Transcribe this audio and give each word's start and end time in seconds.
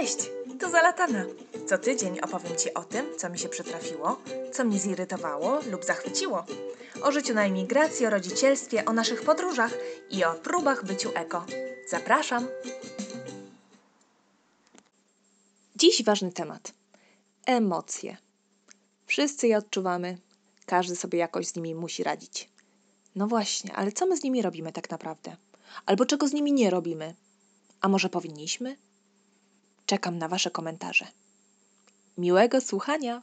Cześć, 0.00 0.30
tu 0.60 0.70
Zalatana. 0.70 1.24
Co 1.66 1.78
tydzień 1.78 2.20
opowiem 2.20 2.56
Ci 2.56 2.74
o 2.74 2.84
tym, 2.84 3.06
co 3.18 3.30
mi 3.30 3.38
się 3.38 3.48
przytrafiło, 3.48 4.20
co 4.52 4.64
mnie 4.64 4.78
zirytowało 4.78 5.60
lub 5.70 5.84
zachwyciło. 5.84 6.44
O 7.02 7.12
życiu 7.12 7.34
na 7.34 7.44
emigracji, 7.44 8.06
o 8.06 8.10
rodzicielstwie, 8.10 8.84
o 8.84 8.92
naszych 8.92 9.22
podróżach 9.22 9.74
i 10.10 10.24
o 10.24 10.34
próbach 10.34 10.84
byciu 10.84 11.10
eko. 11.14 11.46
Zapraszam! 11.88 12.48
Dziś 15.76 16.04
ważny 16.04 16.32
temat. 16.32 16.72
Emocje. 17.46 18.16
Wszyscy 19.06 19.48
je 19.48 19.56
odczuwamy, 19.56 20.18
każdy 20.66 20.96
sobie 20.96 21.18
jakoś 21.18 21.46
z 21.46 21.56
nimi 21.56 21.74
musi 21.74 22.02
radzić. 22.02 22.50
No 23.16 23.26
właśnie, 23.26 23.72
ale 23.72 23.92
co 23.92 24.06
my 24.06 24.16
z 24.16 24.22
nimi 24.22 24.42
robimy 24.42 24.72
tak 24.72 24.90
naprawdę? 24.90 25.36
Albo 25.86 26.06
czego 26.06 26.28
z 26.28 26.32
nimi 26.32 26.52
nie 26.52 26.70
robimy? 26.70 27.14
A 27.80 27.88
może 27.88 28.08
powinniśmy? 28.08 28.76
Czekam 29.90 30.18
na 30.18 30.28
Wasze 30.28 30.50
komentarze. 30.50 31.06
Miłego 32.18 32.60
słuchania! 32.60 33.22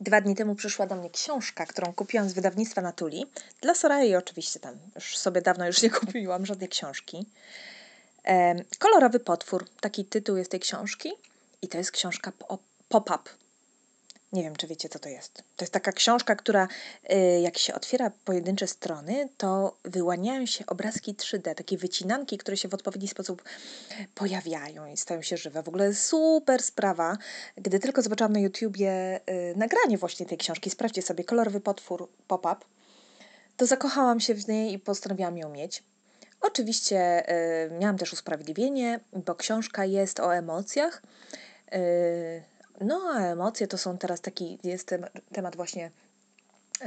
Dwa 0.00 0.20
dni 0.20 0.34
temu 0.34 0.54
przyszła 0.54 0.86
do 0.86 0.96
mnie 0.96 1.10
książka, 1.10 1.66
którą 1.66 1.92
kupiłam 1.92 2.28
z 2.28 2.32
wydawnictwa 2.32 2.80
Natuli. 2.80 3.26
Dla 3.60 3.74
Sorai 3.74 4.16
oczywiście 4.16 4.60
tam 4.60 4.78
już 4.94 5.16
sobie 5.16 5.42
dawno 5.42 5.66
już 5.66 5.82
nie 5.82 5.90
kupiłam 6.00 6.46
żadnej 6.46 6.68
książki. 6.68 7.26
Kolorowy 8.78 9.20
potwór, 9.20 9.68
taki 9.80 10.04
tytuł 10.04 10.36
jest 10.36 10.50
tej 10.50 10.60
książki. 10.60 11.12
I 11.62 11.68
to 11.68 11.78
jest 11.78 11.90
książka 11.90 12.32
pop-up. 12.88 13.30
Nie 14.32 14.42
wiem, 14.42 14.56
czy 14.56 14.66
wiecie, 14.66 14.88
co 14.88 14.98
to 14.98 15.08
jest. 15.08 15.34
To 15.34 15.64
jest 15.64 15.72
taka 15.72 15.92
książka, 15.92 16.36
która, 16.36 16.68
y, 17.12 17.40
jak 17.40 17.58
się 17.58 17.74
otwiera 17.74 18.10
pojedyncze 18.24 18.66
strony, 18.66 19.28
to 19.36 19.76
wyłaniają 19.84 20.46
się 20.46 20.66
obrazki 20.66 21.14
3D, 21.14 21.54
takie 21.54 21.78
wycinanki, 21.78 22.38
które 22.38 22.56
się 22.56 22.68
w 22.68 22.74
odpowiedni 22.74 23.08
sposób 23.08 23.42
pojawiają 24.14 24.86
i 24.86 24.96
stają 24.96 25.22
się 25.22 25.36
żywe. 25.36 25.62
W 25.62 25.68
ogóle 25.68 25.94
super 25.94 26.62
sprawa. 26.62 27.16
Gdy 27.56 27.78
tylko 27.78 28.02
zobaczyłam 28.02 28.32
na 28.32 28.40
YouTubie 28.40 29.20
y, 29.30 29.54
nagranie 29.56 29.98
właśnie 29.98 30.26
tej 30.26 30.38
książki, 30.38 30.70
sprawdźcie 30.70 31.02
sobie, 31.02 31.24
kolorowy 31.24 31.60
potwór 31.60 32.08
pop-up, 32.26 32.56
to 33.56 33.66
zakochałam 33.66 34.20
się 34.20 34.34
w 34.34 34.48
niej 34.48 34.72
i 34.72 34.78
postanowiłam 34.78 35.38
ją 35.38 35.48
mieć. 35.48 35.82
Oczywiście 36.40 37.30
y, 37.66 37.70
miałam 37.70 37.98
też 37.98 38.12
usprawiedliwienie, 38.12 39.00
bo 39.12 39.34
książka 39.34 39.84
jest 39.84 40.20
o 40.20 40.34
emocjach. 40.34 41.02
No, 42.80 43.12
a 43.14 43.20
emocje 43.20 43.66
to 43.66 43.78
są 43.78 43.98
teraz 43.98 44.20
taki, 44.20 44.58
jest 44.64 44.94
temat 45.32 45.56
właśnie 45.56 45.90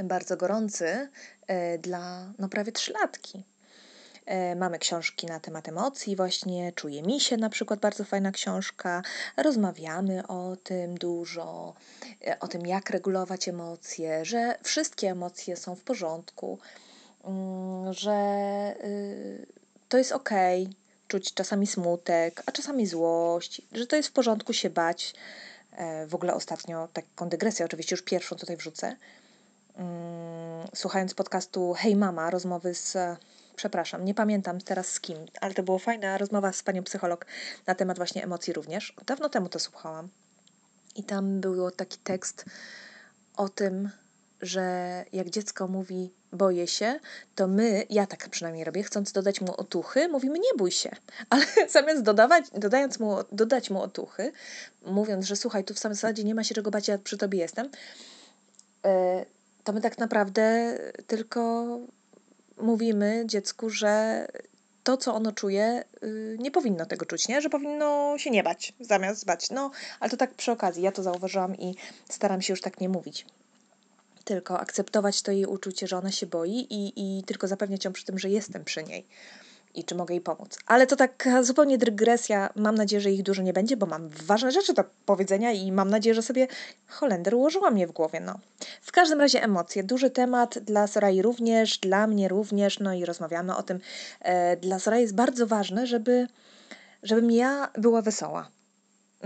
bardzo 0.04 0.36
gorący 0.36 1.08
e, 1.46 1.78
dla 1.78 2.32
no 2.38 2.48
prawie 2.48 2.72
trzylatki. 2.72 3.44
E, 4.26 4.56
mamy 4.56 4.78
książki 4.78 5.26
na 5.26 5.40
temat 5.40 5.68
emocji, 5.68 6.16
właśnie 6.16 6.72
Czuje 6.72 7.02
mi 7.02 7.20
się 7.20 7.36
na 7.36 7.50
przykład, 7.50 7.80
bardzo 7.80 8.04
fajna 8.04 8.32
książka. 8.32 9.02
Rozmawiamy 9.36 10.26
o 10.26 10.56
tym 10.56 10.98
dużo, 10.98 11.74
e, 12.26 12.40
o 12.40 12.48
tym, 12.48 12.66
jak 12.66 12.90
regulować 12.90 13.48
emocje, 13.48 14.24
że 14.24 14.58
wszystkie 14.62 15.10
emocje 15.10 15.56
są 15.56 15.74
w 15.74 15.82
porządku, 15.82 16.58
mm, 17.24 17.92
że 17.92 18.16
y, 18.84 19.46
to 19.88 19.98
jest 19.98 20.12
ok, 20.12 20.30
czuć 21.08 21.34
czasami 21.34 21.66
smutek, 21.66 22.42
a 22.46 22.52
czasami 22.52 22.86
złość, 22.86 23.62
że 23.72 23.86
to 23.86 23.96
jest 23.96 24.08
w 24.08 24.12
porządku 24.12 24.52
się 24.52 24.70
bać 24.70 25.14
w 26.06 26.14
ogóle 26.14 26.34
ostatnio 26.34 26.88
taką 26.92 27.28
dygresję, 27.28 27.66
oczywiście 27.66 27.94
już 27.94 28.02
pierwszą 28.02 28.36
tutaj 28.36 28.56
wrzucę. 28.56 28.96
Mm, 29.76 30.68
słuchając 30.74 31.14
podcastu 31.14 31.74
Hej 31.74 31.96
Mama, 31.96 32.30
rozmowy 32.30 32.74
z, 32.74 32.96
przepraszam, 33.56 34.04
nie 34.04 34.14
pamiętam 34.14 34.60
teraz 34.60 34.88
z 34.88 35.00
kim, 35.00 35.18
ale 35.40 35.54
to 35.54 35.62
była 35.62 35.78
fajna 35.78 36.18
rozmowa 36.18 36.52
z 36.52 36.62
panią 36.62 36.82
psycholog 36.82 37.26
na 37.66 37.74
temat 37.74 37.96
właśnie 37.96 38.24
emocji 38.24 38.52
również. 38.52 38.94
Dawno 39.06 39.28
temu 39.28 39.48
to 39.48 39.58
słuchałam. 39.58 40.08
I 40.96 41.04
tam 41.04 41.40
był 41.40 41.70
taki 41.70 41.98
tekst 41.98 42.44
o 43.36 43.48
tym, 43.48 43.90
że 44.42 45.04
jak 45.12 45.30
dziecko 45.30 45.68
mówi 45.68 46.10
boję 46.32 46.66
się, 46.66 47.00
to 47.34 47.48
my, 47.48 47.86
ja 47.90 48.06
tak 48.06 48.28
przynajmniej 48.28 48.64
robię, 48.64 48.82
chcąc 48.82 49.12
dodać 49.12 49.40
mu 49.40 49.54
otuchy, 49.56 50.08
mówimy 50.08 50.38
nie 50.38 50.58
bój 50.58 50.70
się. 50.70 50.90
Ale 51.30 51.44
zamiast 51.68 52.02
dodawać, 52.02 52.44
dodając 52.54 52.98
mu, 52.98 53.16
dodać 53.32 53.70
mu 53.70 53.82
otuchy, 53.82 54.32
mówiąc, 54.86 55.26
że 55.26 55.36
słuchaj, 55.36 55.64
tu 55.64 55.74
w 55.74 55.78
samym 55.78 55.94
zasadzie 55.94 56.24
nie 56.24 56.34
ma 56.34 56.44
się 56.44 56.54
czego 56.54 56.70
bać, 56.70 56.88
ja 56.88 56.98
przy 56.98 57.18
tobie 57.18 57.38
jestem, 57.38 57.70
e, 58.84 59.24
to 59.64 59.72
my 59.72 59.80
tak 59.80 59.98
naprawdę 59.98 60.76
tylko 61.06 61.78
mówimy 62.56 63.22
dziecku, 63.26 63.70
że 63.70 64.26
to, 64.84 64.96
co 64.96 65.14
ono 65.14 65.32
czuje, 65.32 65.84
y, 66.02 66.36
nie 66.40 66.50
powinno 66.50 66.86
tego 66.86 67.06
czuć, 67.06 67.28
nie? 67.28 67.40
Że 67.40 67.50
powinno 67.50 68.18
się 68.18 68.30
nie 68.30 68.42
bać, 68.42 68.72
zamiast 68.80 69.24
bać. 69.24 69.50
No, 69.50 69.70
ale 70.00 70.10
to 70.10 70.16
tak 70.16 70.34
przy 70.34 70.52
okazji, 70.52 70.82
ja 70.82 70.92
to 70.92 71.02
zauważyłam 71.02 71.56
i 71.56 71.74
staram 72.08 72.42
się 72.42 72.52
już 72.52 72.60
tak 72.60 72.80
nie 72.80 72.88
mówić 72.88 73.26
tylko 74.22 74.60
akceptować 74.60 75.22
to 75.22 75.32
jej 75.32 75.46
uczucie, 75.46 75.86
że 75.86 75.96
ona 75.98 76.12
się 76.12 76.26
boi 76.26 76.66
i, 76.70 76.92
i 76.96 77.24
tylko 77.24 77.48
zapewniać 77.48 77.84
ją 77.84 77.92
przy 77.92 78.04
tym, 78.04 78.18
że 78.18 78.28
jestem 78.28 78.64
przy 78.64 78.84
niej 78.84 79.06
i 79.74 79.84
czy 79.84 79.94
mogę 79.94 80.14
jej 80.14 80.20
pomóc. 80.20 80.58
Ale 80.66 80.86
to 80.86 80.96
tak 80.96 81.28
zupełnie 81.42 81.78
dygresja. 81.78 82.50
Mam 82.56 82.74
nadzieję, 82.74 83.00
że 83.00 83.10
ich 83.10 83.22
dużo 83.22 83.42
nie 83.42 83.52
będzie, 83.52 83.76
bo 83.76 83.86
mam 83.86 84.08
ważne 84.08 84.52
rzeczy 84.52 84.74
do 84.74 84.84
powiedzenia 85.06 85.52
i 85.52 85.72
mam 85.72 85.90
nadzieję, 85.90 86.14
że 86.14 86.22
sobie 86.22 86.46
Holender 86.86 87.34
ułożyła 87.34 87.70
mnie 87.70 87.86
w 87.86 87.92
głowie. 87.92 88.20
No. 88.20 88.38
W 88.82 88.92
każdym 88.92 89.20
razie 89.20 89.42
emocje. 89.42 89.82
Duży 89.82 90.10
temat 90.10 90.58
dla 90.58 90.86
Sorai 90.86 91.22
również, 91.22 91.78
dla 91.78 92.06
mnie 92.06 92.28
również, 92.28 92.80
no 92.80 92.94
i 92.94 93.04
rozmawiamy 93.04 93.56
o 93.56 93.62
tym. 93.62 93.80
E, 94.20 94.56
dla 94.56 94.78
Sorai 94.78 95.02
jest 95.02 95.14
bardzo 95.14 95.46
ważne, 95.46 95.86
żeby, 95.86 96.26
żebym 97.02 97.30
ja 97.30 97.70
była 97.78 98.02
wesoła. 98.02 98.48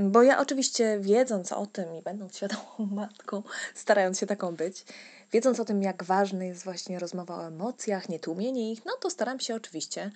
Bo 0.00 0.22
ja 0.22 0.40
oczywiście 0.40 0.98
wiedząc 1.00 1.52
o 1.52 1.66
tym 1.66 1.94
i 1.94 2.02
będąc 2.02 2.36
świadomą 2.36 2.62
matką, 2.94 3.42
starając 3.74 4.18
się 4.18 4.26
taką 4.26 4.56
być, 4.56 4.84
wiedząc 5.32 5.60
o 5.60 5.64
tym, 5.64 5.82
jak 5.82 6.04
ważna 6.04 6.44
jest 6.44 6.64
właśnie 6.64 6.98
rozmowa 6.98 7.36
o 7.36 7.46
emocjach, 7.46 8.08
nie 8.08 8.20
tłumienie 8.20 8.72
ich, 8.72 8.84
no 8.84 8.92
to 9.00 9.10
staram 9.10 9.40
się 9.40 9.54
oczywiście 9.54 10.10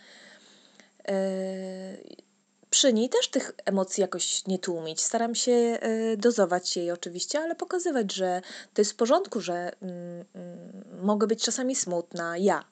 yy, 1.09 1.15
przy 2.71 2.93
niej 2.93 3.09
też 3.09 3.29
tych 3.29 3.53
emocji 3.65 4.01
jakoś 4.01 4.47
nie 4.47 4.59
tłumić. 4.59 5.01
Staram 5.01 5.35
się 5.35 5.53
yy, 5.53 6.17
dozować 6.17 6.77
jej 6.77 6.91
oczywiście, 6.91 7.41
ale 7.41 7.55
pokazywać, 7.55 8.13
że 8.13 8.43
to 8.75 8.81
jest 8.81 8.93
w 8.93 8.97
porządku, 8.97 9.41
że 9.41 9.73
yy, 9.83 11.03
mogę 11.03 11.27
być 11.27 11.45
czasami 11.45 11.77
smutna, 11.77 12.37
ja, 12.37 12.65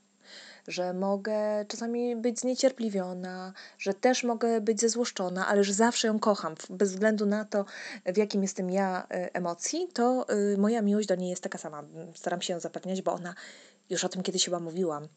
że 0.69 0.95
mogę 0.95 1.65
czasami 1.69 2.17
być 2.17 2.41
zniecierpliwiona, 2.41 3.53
że 3.79 3.95
też 3.95 4.25
mogę 4.25 4.61
być 4.61 4.81
zezłoszczona, 4.81 5.47
ale 5.47 5.65
że 5.65 5.73
zawsze 5.73 6.09
ją 6.09 6.19
kocham. 6.19 6.55
Bez 6.71 6.91
względu 6.91 7.27
na 7.27 7.45
to, 7.45 7.65
w 8.07 8.17
jakim 8.17 8.43
jestem 8.43 8.71
ja 8.71 9.07
e, 9.11 9.35
emocji, 9.35 9.89
to 9.93 10.27
e, 10.29 10.57
moja 10.57 10.83
miłość 10.83 11.09
do 11.09 11.15
niej 11.15 11.31
jest 11.31 11.43
taka 11.43 11.59
sama. 11.59 11.85
Staram 12.15 12.43
się 12.43 12.53
ją 12.53 12.61
zapewniać, 12.61 13.03
bo 13.03 13.13
ona, 13.13 13.35
już 13.91 14.05
o 14.05 14.09
tym 14.09 14.23
kiedyś 14.23 14.45
chyba 14.45 14.61
mówiłam, 14.61 15.09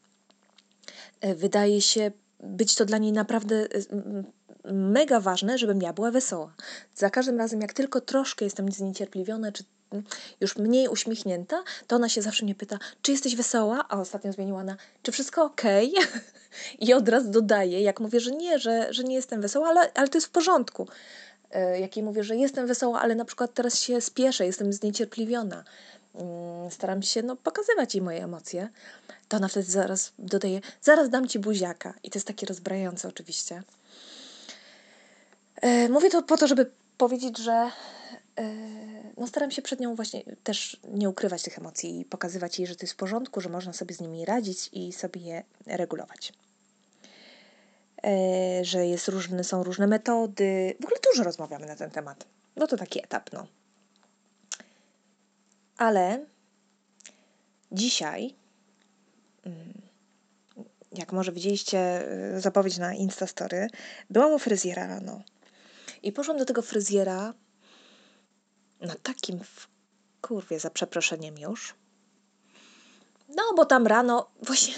e, 1.20 1.34
wydaje 1.34 1.80
się 1.80 2.10
być 2.40 2.74
to 2.74 2.84
dla 2.84 2.98
niej 2.98 3.12
naprawdę 3.12 3.68
mega 4.64 5.20
ważne, 5.20 5.58
żebym 5.58 5.82
ja 5.82 5.92
była 5.92 6.10
wesoła. 6.10 6.54
Za 6.94 7.10
każdym 7.10 7.38
razem, 7.38 7.60
jak 7.60 7.72
tylko 7.72 8.00
troszkę 8.00 8.44
jestem 8.44 8.72
zniecierpliwiona, 8.72 9.52
czy 9.52 9.64
już 10.40 10.56
mniej 10.56 10.88
uśmiechnięta, 10.88 11.62
to 11.86 11.96
ona 11.96 12.08
się 12.08 12.22
zawsze 12.22 12.44
mnie 12.44 12.54
pyta, 12.54 12.78
czy 13.02 13.12
jesteś 13.12 13.36
wesoła? 13.36 13.84
A 13.88 14.00
ostatnio 14.00 14.32
zmieniła 14.32 14.64
na, 14.64 14.76
czy 15.02 15.12
wszystko 15.12 15.44
ok? 15.44 15.62
I 16.80 16.94
od 16.94 17.08
razu 17.08 17.30
dodaje, 17.30 17.80
jak 17.80 18.00
mówię, 18.00 18.20
że 18.20 18.30
nie, 18.30 18.58
że, 18.58 18.92
że 18.92 19.04
nie 19.04 19.14
jestem 19.14 19.40
wesoła, 19.40 19.68
ale, 19.68 19.92
ale 19.94 20.08
to 20.08 20.18
jest 20.18 20.26
w 20.26 20.30
porządku. 20.30 20.88
E, 21.50 21.80
jak 21.80 21.96
jej 21.96 22.04
mówię, 22.04 22.24
że 22.24 22.36
jestem 22.36 22.66
wesoła, 22.66 23.00
ale 23.00 23.14
na 23.14 23.24
przykład 23.24 23.54
teraz 23.54 23.80
się 23.80 24.00
spieszę, 24.00 24.46
jestem 24.46 24.72
zniecierpliwiona. 24.72 25.64
Mm, 26.14 26.70
staram 26.70 27.02
się 27.02 27.22
no, 27.22 27.36
pokazywać 27.36 27.94
jej 27.94 28.02
moje 28.02 28.24
emocje. 28.24 28.68
To 29.28 29.36
ona 29.36 29.48
wtedy 29.48 29.70
zaraz 29.70 30.12
dodaje, 30.18 30.60
zaraz 30.82 31.10
dam 31.10 31.28
ci 31.28 31.38
buziaka. 31.38 31.94
I 32.02 32.10
to 32.10 32.18
jest 32.18 32.26
takie 32.26 32.46
rozbrajające 32.46 33.08
oczywiście. 33.08 33.62
E, 35.56 35.88
mówię 35.88 36.10
to 36.10 36.22
po 36.22 36.36
to, 36.36 36.46
żeby 36.46 36.70
powiedzieć, 36.98 37.38
że 37.38 37.70
E, 38.38 38.44
no 39.16 39.26
staram 39.26 39.50
się 39.50 39.62
przed 39.62 39.80
nią 39.80 39.94
właśnie 39.94 40.22
też 40.44 40.80
nie 40.88 41.08
ukrywać 41.08 41.42
tych 41.42 41.58
emocji 41.58 42.00
i 42.00 42.04
pokazywać 42.04 42.58
jej, 42.58 42.68
że 42.68 42.76
to 42.76 42.82
jest 42.82 42.92
w 42.92 42.96
porządku, 42.96 43.40
że 43.40 43.48
można 43.48 43.72
sobie 43.72 43.94
z 43.94 44.00
nimi 44.00 44.24
radzić 44.24 44.70
i 44.72 44.92
sobie 44.92 45.20
je 45.20 45.42
regulować. 45.66 46.32
E, 48.04 48.64
że 48.64 48.86
jest 48.86 49.08
różne, 49.08 49.44
są 49.44 49.62
różne 49.62 49.86
metody. 49.86 50.74
W 50.80 50.84
ogóle 50.84 51.00
dużo 51.10 51.24
rozmawiamy 51.24 51.66
na 51.66 51.76
ten 51.76 51.90
temat. 51.90 52.26
No 52.56 52.66
to 52.66 52.76
taki 52.76 53.04
etap, 53.04 53.32
no. 53.32 53.46
Ale 55.76 56.26
dzisiaj, 57.72 58.34
mm, 59.44 59.72
jak 60.92 61.12
może 61.12 61.32
widzieliście 61.32 61.78
e, 61.78 62.40
zapowiedź 62.40 62.78
na 62.78 62.94
Instastory, 62.94 63.68
byłam 64.10 64.32
u 64.32 64.38
fryzjera 64.38 64.86
rano. 64.86 65.22
I 66.02 66.12
poszłam 66.12 66.36
do 66.36 66.44
tego 66.44 66.62
fryzjera 66.62 67.34
na 68.82 68.94
takim 68.94 69.40
kurwie 70.20 70.60
za 70.60 70.70
przeproszeniem 70.70 71.38
już. 71.38 71.74
No, 73.28 73.42
bo 73.56 73.64
tam 73.64 73.86
rano 73.86 74.30
właśnie 74.42 74.74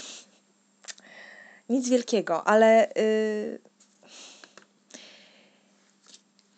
nic 1.69 1.89
wielkiego, 1.89 2.47
ale 2.47 2.93
yy, 2.95 3.59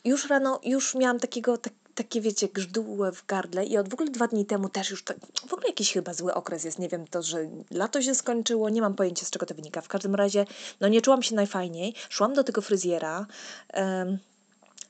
już 0.05 0.29
rano, 0.29 0.59
już 0.63 0.95
miałam 0.95 1.19
takiego, 1.19 1.57
tak, 1.57 1.73
takie 1.95 2.21
wiecie, 2.21 2.47
grzdółę 2.47 3.11
w 3.11 3.25
gardle 3.25 3.65
i 3.65 3.77
od 3.77 3.89
w 3.89 3.93
ogóle 3.93 4.09
dwa 4.11 4.27
dni 4.27 4.45
temu 4.45 4.69
też 4.69 4.89
już, 4.89 5.03
tak, 5.03 5.17
w 5.47 5.53
ogóle 5.53 5.67
jakiś 5.67 5.93
chyba 5.93 6.13
zły 6.13 6.33
okres 6.33 6.63
jest, 6.63 6.79
nie 6.79 6.89
wiem, 6.89 7.07
to, 7.07 7.21
że 7.21 7.49
lato 7.71 8.01
się 8.01 8.15
skończyło, 8.15 8.69
nie 8.69 8.81
mam 8.81 8.95
pojęcia 8.95 9.25
z 9.25 9.29
czego 9.29 9.45
to 9.45 9.55
wynika. 9.55 9.81
W 9.81 9.87
każdym 9.87 10.15
razie, 10.15 10.45
no 10.79 10.87
nie 10.87 11.01
czułam 11.01 11.23
się 11.23 11.35
najfajniej, 11.35 11.93
szłam 12.09 12.33
do 12.33 12.43
tego 12.43 12.61
fryzjera, 12.61 13.25
um, 13.73 14.17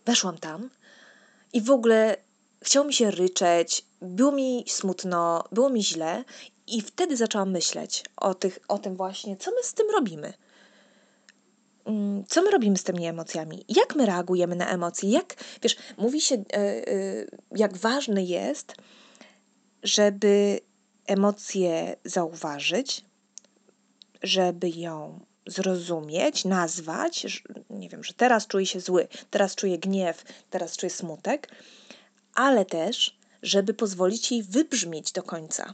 weszłam 0.05 0.37
tam 0.37 0.69
i 1.53 1.61
w 1.61 1.71
ogóle 1.71 2.17
chciało 2.67 2.85
mi 2.85 2.93
się 2.93 3.11
ryczeć, 3.11 3.85
było 4.01 4.31
mi 4.31 4.63
smutno, 4.67 5.43
było 5.51 5.69
mi 5.69 5.83
źle 5.83 6.23
i 6.67 6.81
wtedy 6.81 7.17
zaczęłam 7.17 7.51
myśleć 7.51 8.03
o, 8.17 8.33
tych, 8.33 8.59
o 8.67 8.77
tym 8.77 8.95
właśnie, 8.95 9.37
co 9.37 9.51
my 9.51 9.63
z 9.63 9.73
tym 9.73 9.87
robimy. 9.89 10.33
Mm, 11.85 12.25
co 12.25 12.41
my 12.41 12.51
robimy 12.51 12.77
z 12.77 12.83
tymi 12.83 13.05
emocjami? 13.05 13.65
Jak 13.69 13.95
my 13.95 14.05
reagujemy 14.05 14.55
na 14.55 14.69
emocje? 14.69 15.09
Jak, 15.09 15.35
wiesz, 15.61 15.75
mówi 15.97 16.21
się, 16.21 16.35
e, 16.35 16.57
e, 16.57 16.83
jak 17.55 17.77
ważne 17.77 18.23
jest, 18.23 18.75
żeby 19.83 20.59
emocje 21.05 21.95
zauważyć, 22.05 23.05
żeby 24.23 24.69
ją 24.69 25.19
zrozumieć, 25.45 26.45
nazwać, 26.45 27.25
nie 27.69 27.89
wiem, 27.89 28.03
że 28.03 28.13
teraz 28.13 28.47
czuję 28.47 28.65
się 28.65 28.79
zły, 28.79 29.07
teraz 29.31 29.55
czuję 29.55 29.77
gniew, 29.77 30.23
teraz 30.49 30.77
czuję 30.77 30.89
smutek, 30.89 31.47
ale 32.37 32.65
też, 32.65 33.17
żeby 33.41 33.73
pozwolić 33.73 34.31
jej 34.31 34.43
wybrzmieć 34.43 35.11
do 35.11 35.23
końca. 35.23 35.73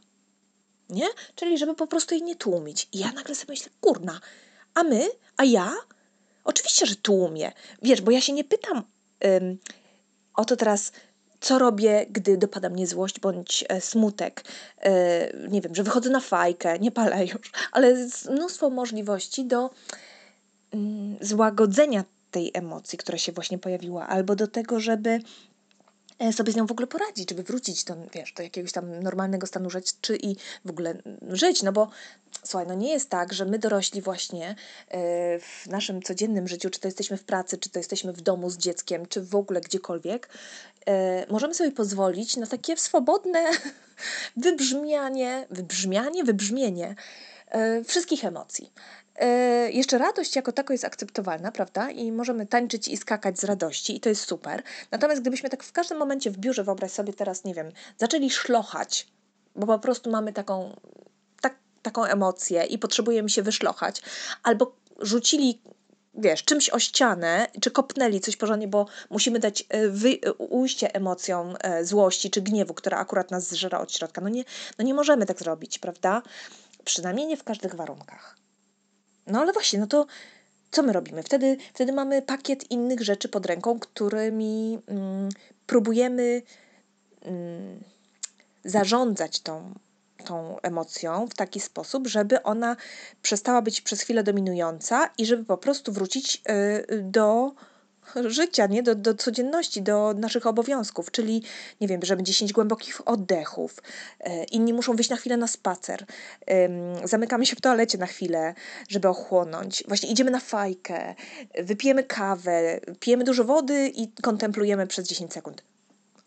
Nie? 0.90 1.08
Czyli 1.36 1.58
żeby 1.58 1.76
po 1.76 1.88
prostu 1.88 2.16
jej 2.16 2.24
nie 2.24 2.36
tłumić. 2.36 2.88
I 2.92 3.00
ja 3.00 3.12
nagle 3.12 3.36
sobie 3.36 3.52
myślę, 3.52 3.72
kurna, 3.82 4.20
a 4.74 4.84
my, 4.84 5.10
a 5.38 5.44
ja? 5.44 5.74
Oczywiście, 6.44 6.86
że 6.86 6.96
tłumię. 6.96 7.52
Wiesz, 7.82 8.02
bo 8.02 8.12
ja 8.12 8.22
się 8.22 8.34
nie 8.34 8.44
pytam 8.44 8.84
ym, 9.26 9.58
o 10.34 10.46
to 10.46 10.56
teraz, 10.56 10.92
co 11.42 11.60
robię, 11.60 12.06
gdy 12.10 12.38
dopada 12.38 12.70
mnie 12.70 12.88
złość 12.88 13.20
bądź 13.20 13.66
e, 13.70 13.82
smutek. 13.82 14.44
E, 14.82 15.48
nie 15.48 15.62
wiem, 15.62 15.76
że 15.76 15.84
wychodzę 15.84 16.10
na 16.10 16.20
fajkę, 16.20 16.80
nie 16.80 16.92
palę 16.92 17.26
już, 17.26 17.52
ale 17.72 17.90
jest 17.90 18.30
mnóstwo 18.30 18.70
możliwości 18.70 19.46
do 19.46 19.70
mm, 20.72 21.18
złagodzenia 21.22 22.04
tej 22.32 22.52
emocji, 22.54 22.98
która 22.98 23.18
się 23.18 23.32
właśnie 23.32 23.58
pojawiła, 23.58 24.08
albo 24.08 24.36
do 24.36 24.48
tego, 24.48 24.80
żeby 24.80 25.20
sobie 26.32 26.54
z 26.54 26.56
nią 26.56 26.66
w 26.66 26.72
ogóle 26.72 26.88
poradzić, 26.88 27.30
żeby 27.30 27.44
wrócić 27.44 27.84
do, 27.84 27.96
wiesz, 28.14 28.34
do 28.34 28.44
jakiegoś 28.44 28.72
tam 28.72 29.00
normalnego 29.00 29.48
stanu 29.48 29.70
rzeczy 29.70 30.16
i 30.16 30.36
w 30.66 30.70
ogóle 30.70 30.98
żyć, 31.30 31.64
no 31.64 31.72
bo 31.72 31.90
słuchaj, 32.44 32.68
no 32.68 32.74
nie 32.74 32.92
jest 32.92 33.10
tak, 33.10 33.34
że 33.34 33.46
my 33.46 33.60
dorośli 33.60 34.02
właśnie 34.02 34.50
e, 34.50 34.56
w 35.40 35.68
naszym 35.68 36.02
codziennym 36.02 36.48
życiu, 36.48 36.70
czy 36.70 36.80
to 36.80 36.88
jesteśmy 36.88 37.18
w 37.18 37.24
pracy, 37.24 37.58
czy 37.58 37.70
to 37.70 37.80
jesteśmy 37.80 38.14
w 38.14 38.22
domu 38.22 38.50
z 38.50 38.58
dzieckiem, 38.58 39.06
czy 39.06 39.22
w 39.22 39.36
ogóle 39.36 39.62
gdziekolwiek, 39.62 40.30
e, 40.86 41.26
możemy 41.32 41.54
sobie 41.54 41.72
pozwolić 41.72 42.38
na 42.38 42.48
takie 42.48 42.78
swobodne 42.78 43.50
wybrzmianie, 44.38 45.48
wybrzmianie, 45.50 46.24
wybrzmienie 46.24 46.96
wszystkich 47.86 48.26
emocji. 48.26 48.72
E, 49.16 49.72
jeszcze 49.72 49.98
radość 49.98 50.36
jako 50.36 50.52
tako 50.52 50.74
jest 50.74 50.86
akceptowalna, 50.86 51.52
prawda? 51.52 51.92
I 51.92 52.12
możemy 52.12 52.46
tańczyć 52.46 52.88
i 52.88 52.98
skakać 52.98 53.40
z 53.40 53.44
radości, 53.44 53.96
i 53.96 54.00
to 54.00 54.10
jest 54.10 54.28
super. 54.28 54.64
Natomiast 54.92 55.22
gdybyśmy 55.22 55.50
tak 55.50 55.64
w 55.64 55.72
każdym 55.72 55.98
momencie 55.98 56.32
w 56.32 56.38
biurze, 56.38 56.64
wyobraź 56.64 56.92
sobie 56.92 57.14
teraz, 57.14 57.44
nie 57.44 57.54
wiem, 57.54 57.72
zaczęli 57.98 58.30
szlochać, 58.30 59.08
bo 59.56 59.68
po 59.68 59.80
prostu 59.80 60.12
mamy 60.12 60.34
taką, 60.34 60.76
tak, 61.42 61.56
taką 61.82 62.04
emocję 62.04 62.64
i 62.64 62.78
potrzebujemy 62.78 63.30
się 63.30 63.42
wyszlochać, 63.42 64.02
albo 64.44 64.76
rzucili 65.00 65.62
wiesz, 66.16 66.44
czymś 66.44 66.70
o 66.70 66.80
ścianę, 66.80 67.48
czy 67.62 67.72
kopnęli 67.72 68.20
coś 68.20 68.36
porządnie, 68.36 68.68
bo 68.68 68.86
musimy 69.10 69.40
dać 69.40 69.66
e, 69.70 69.90
wy, 69.90 70.20
ujście 70.38 70.96
emocjom 70.96 71.56
e, 71.60 71.86
złości 71.86 72.30
czy 72.30 72.42
gniewu, 72.42 72.74
która 72.74 72.98
akurat 72.98 73.32
nas 73.32 73.50
zżera 73.50 73.80
od 73.80 73.92
środka. 73.92 74.22
No 74.22 74.30
nie, 74.30 74.44
no 74.80 74.86
nie 74.86 74.94
możemy 74.94 75.26
tak 75.26 75.40
zrobić, 75.40 75.80
prawda? 75.80 76.22
Przynajmniej 76.84 77.28
nie 77.28 77.38
w 77.38 77.44
każdych 77.44 77.76
warunkach. 77.76 78.43
No 79.28 79.42
ale 79.42 79.54
właśnie, 79.54 79.80
no 79.80 79.88
to 79.88 80.06
co 80.72 80.84
my 80.84 80.94
robimy? 80.94 81.24
Wtedy, 81.24 81.58
wtedy 81.74 81.94
mamy 81.94 82.22
pakiet 82.22 82.72
innych 82.72 83.02
rzeczy 83.02 83.30
pod 83.30 83.46
ręką, 83.46 83.80
którymi 83.80 84.80
mm, 84.88 85.30
próbujemy 85.68 86.42
mm, 87.22 87.80
zarządzać 88.66 89.40
tą, 89.40 89.74
tą 90.26 90.60
emocją 90.62 91.28
w 91.28 91.36
taki 91.36 91.60
sposób, 91.60 92.08
żeby 92.08 92.44
ona 92.44 92.76
przestała 93.22 93.62
być 93.62 93.82
przez 93.82 94.02
chwilę 94.02 94.24
dominująca 94.24 95.10
i 95.18 95.26
żeby 95.26 95.46
po 95.46 95.58
prostu 95.58 95.92
wrócić 95.92 96.42
y, 96.92 97.02
do 97.02 97.52
życia, 98.26 98.68
nie? 98.68 98.84
Do, 98.84 98.96
do 98.96 99.16
codzienności, 99.16 99.82
do 99.82 100.14
naszych 100.18 100.48
obowiązków, 100.48 101.12
czyli 101.12 101.44
nie 101.82 101.88
wiem, 101.88 102.00
bierzemy 102.00 102.24
10 102.24 102.54
głębokich 102.54 103.08
oddechów, 103.08 103.80
e, 104.20 104.44
inni 104.44 104.74
muszą 104.74 104.96
wyjść 104.96 105.10
na 105.10 105.16
chwilę 105.16 105.38
na 105.38 105.48
spacer, 105.48 106.06
zamykamy 107.04 107.46
się 107.46 107.56
w 107.56 107.62
toalecie 107.62 107.98
na 107.98 108.06
chwilę, 108.06 108.54
żeby 108.90 109.08
ochłonąć, 109.08 109.84
właśnie 109.88 110.10
idziemy 110.10 110.32
na 110.32 110.40
fajkę, 110.40 111.16
wypijemy 111.60 112.04
kawę, 112.04 112.80
pijemy 113.00 113.24
dużo 113.24 113.44
wody 113.44 113.88
i 113.96 114.08
kontemplujemy 114.08 114.88
przez 114.88 115.08
10 115.08 115.34
sekund. 115.34 115.64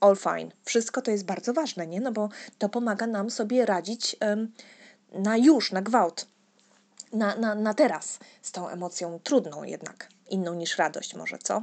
All 0.01 0.17
fine. 0.17 0.51
Wszystko 0.65 1.03
to 1.03 1.11
jest 1.11 1.25
bardzo 1.25 1.53
ważne, 1.53 1.87
nie? 1.87 2.01
No 2.01 2.13
bo 2.13 2.29
to 2.59 2.69
pomaga 2.69 3.07
nam 3.07 3.31
sobie 3.31 3.67
radzić 3.67 4.17
na 5.13 5.37
już, 5.37 5.73
na 5.73 5.83
gwałt, 5.83 6.27
na, 7.13 7.37
na, 7.37 7.55
na 7.55 7.75
teraz 7.75 8.19
z 8.43 8.53
tą 8.53 8.69
emocją 8.69 9.21
trudną 9.23 9.65
jednak 9.65 10.09
inną 10.31 10.55
niż 10.55 10.79
radość 10.79 11.15
może, 11.15 11.39
co? 11.39 11.63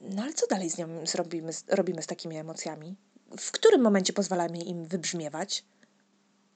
No 0.00 0.22
ale 0.22 0.32
co 0.32 0.46
dalej 0.46 0.70
z 0.70 0.78
nią 0.78 1.06
zrobimy, 1.06 1.52
robimy 1.68 2.02
z 2.02 2.06
takimi 2.06 2.36
emocjami? 2.36 2.96
W 3.38 3.50
którym 3.50 3.80
momencie 3.80 4.12
pozwalamy 4.12 4.58
im 4.58 4.84
wybrzmiewać? 4.84 5.64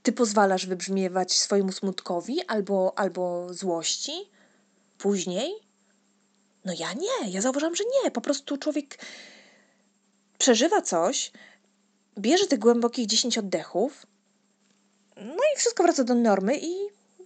Ty 0.02 0.12
pozwalasz 0.12 0.66
wybrzmiewać 0.66 1.32
swojemu 1.32 1.72
smutkowi 1.72 2.46
albo, 2.46 2.98
albo 2.98 3.54
złości? 3.54 4.12
Później? 4.98 5.52
No 6.64 6.72
ja 6.78 6.92
nie, 6.92 7.30
ja 7.30 7.40
zauważam, 7.40 7.76
że 7.76 7.84
nie. 7.84 8.10
Po 8.10 8.20
prostu 8.20 8.56
człowiek 8.56 8.98
przeżywa 10.38 10.82
coś, 10.82 11.32
bierze 12.19 12.46
tych 12.46 12.58
głębokich 12.58 13.06
10 13.06 13.38
oddechów, 13.38 14.06
no 15.16 15.42
i 15.54 15.58
wszystko 15.58 15.82
wraca 15.82 16.04
do 16.04 16.14
normy 16.14 16.58
i, 16.58 16.72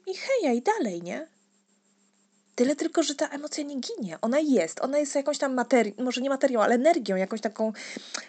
i 0.06 0.14
heja, 0.14 0.52
i 0.52 0.62
dalej, 0.62 1.02
nie? 1.02 1.28
Tyle 2.56 2.76
tylko, 2.76 3.02
że 3.02 3.14
ta 3.14 3.28
emocja 3.28 3.64
nie 3.64 3.80
ginie. 3.80 4.18
Ona 4.20 4.38
jest. 4.38 4.80
Ona 4.80 4.98
jest 4.98 5.14
jakąś 5.14 5.38
tam 5.38 5.54
materią, 5.54 5.92
może 5.98 6.20
nie 6.20 6.30
materią, 6.30 6.60
ale 6.60 6.74
energią, 6.74 7.16
jakąś 7.16 7.40
taką 7.40 7.72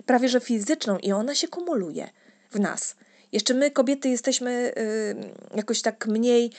prawie 0.06 0.30
że 0.30 0.40
fizyczną 0.40 0.98
i 0.98 1.12
ona 1.12 1.36
się 1.36 1.48
kumuluje 1.48 2.10
w 2.52 2.60
nas. 2.60 2.96
Jeszcze 3.32 3.54
my, 3.54 3.72
kobiety, 3.72 4.10
jesteśmy 4.10 4.74
y, 4.78 5.56
jakoś 5.56 5.82
tak 5.82 6.08
mniej 6.08 6.52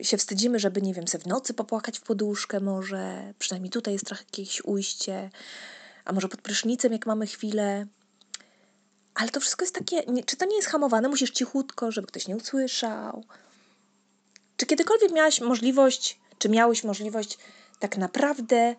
y, 0.00 0.04
się 0.04 0.16
wstydzimy, 0.16 0.58
żeby, 0.58 0.82
nie 0.82 0.94
wiem, 0.94 1.08
se 1.08 1.18
w 1.18 1.26
nocy 1.26 1.54
popłakać 1.54 1.98
w 1.98 2.02
poduszkę 2.02 2.60
może. 2.60 3.32
Przynajmniej 3.38 3.70
tutaj 3.70 3.92
jest 3.92 4.06
trochę 4.06 4.24
jakieś 4.24 4.64
ujście. 4.64 5.30
A 6.04 6.12
może 6.12 6.28
pod 6.28 6.42
prysznicem, 6.42 6.92
jak 6.92 7.06
mamy 7.06 7.26
chwilę. 7.26 7.86
Ale 9.14 9.28
to 9.28 9.40
wszystko 9.40 9.64
jest 9.64 9.74
takie, 9.74 10.02
nie, 10.06 10.24
czy 10.24 10.36
to 10.36 10.46
nie 10.46 10.56
jest 10.56 10.68
hamowane? 10.68 11.08
Musisz 11.08 11.30
cichutko, 11.30 11.92
żeby 11.92 12.06
ktoś 12.06 12.28
nie 12.28 12.36
usłyszał. 12.36 13.24
Czy 14.56 14.66
kiedykolwiek 14.66 15.12
miałaś 15.12 15.40
możliwość 15.40 16.18
czy 16.44 16.48
miałeś 16.48 16.84
możliwość 16.84 17.38
tak 17.78 17.96
naprawdę 17.96 18.74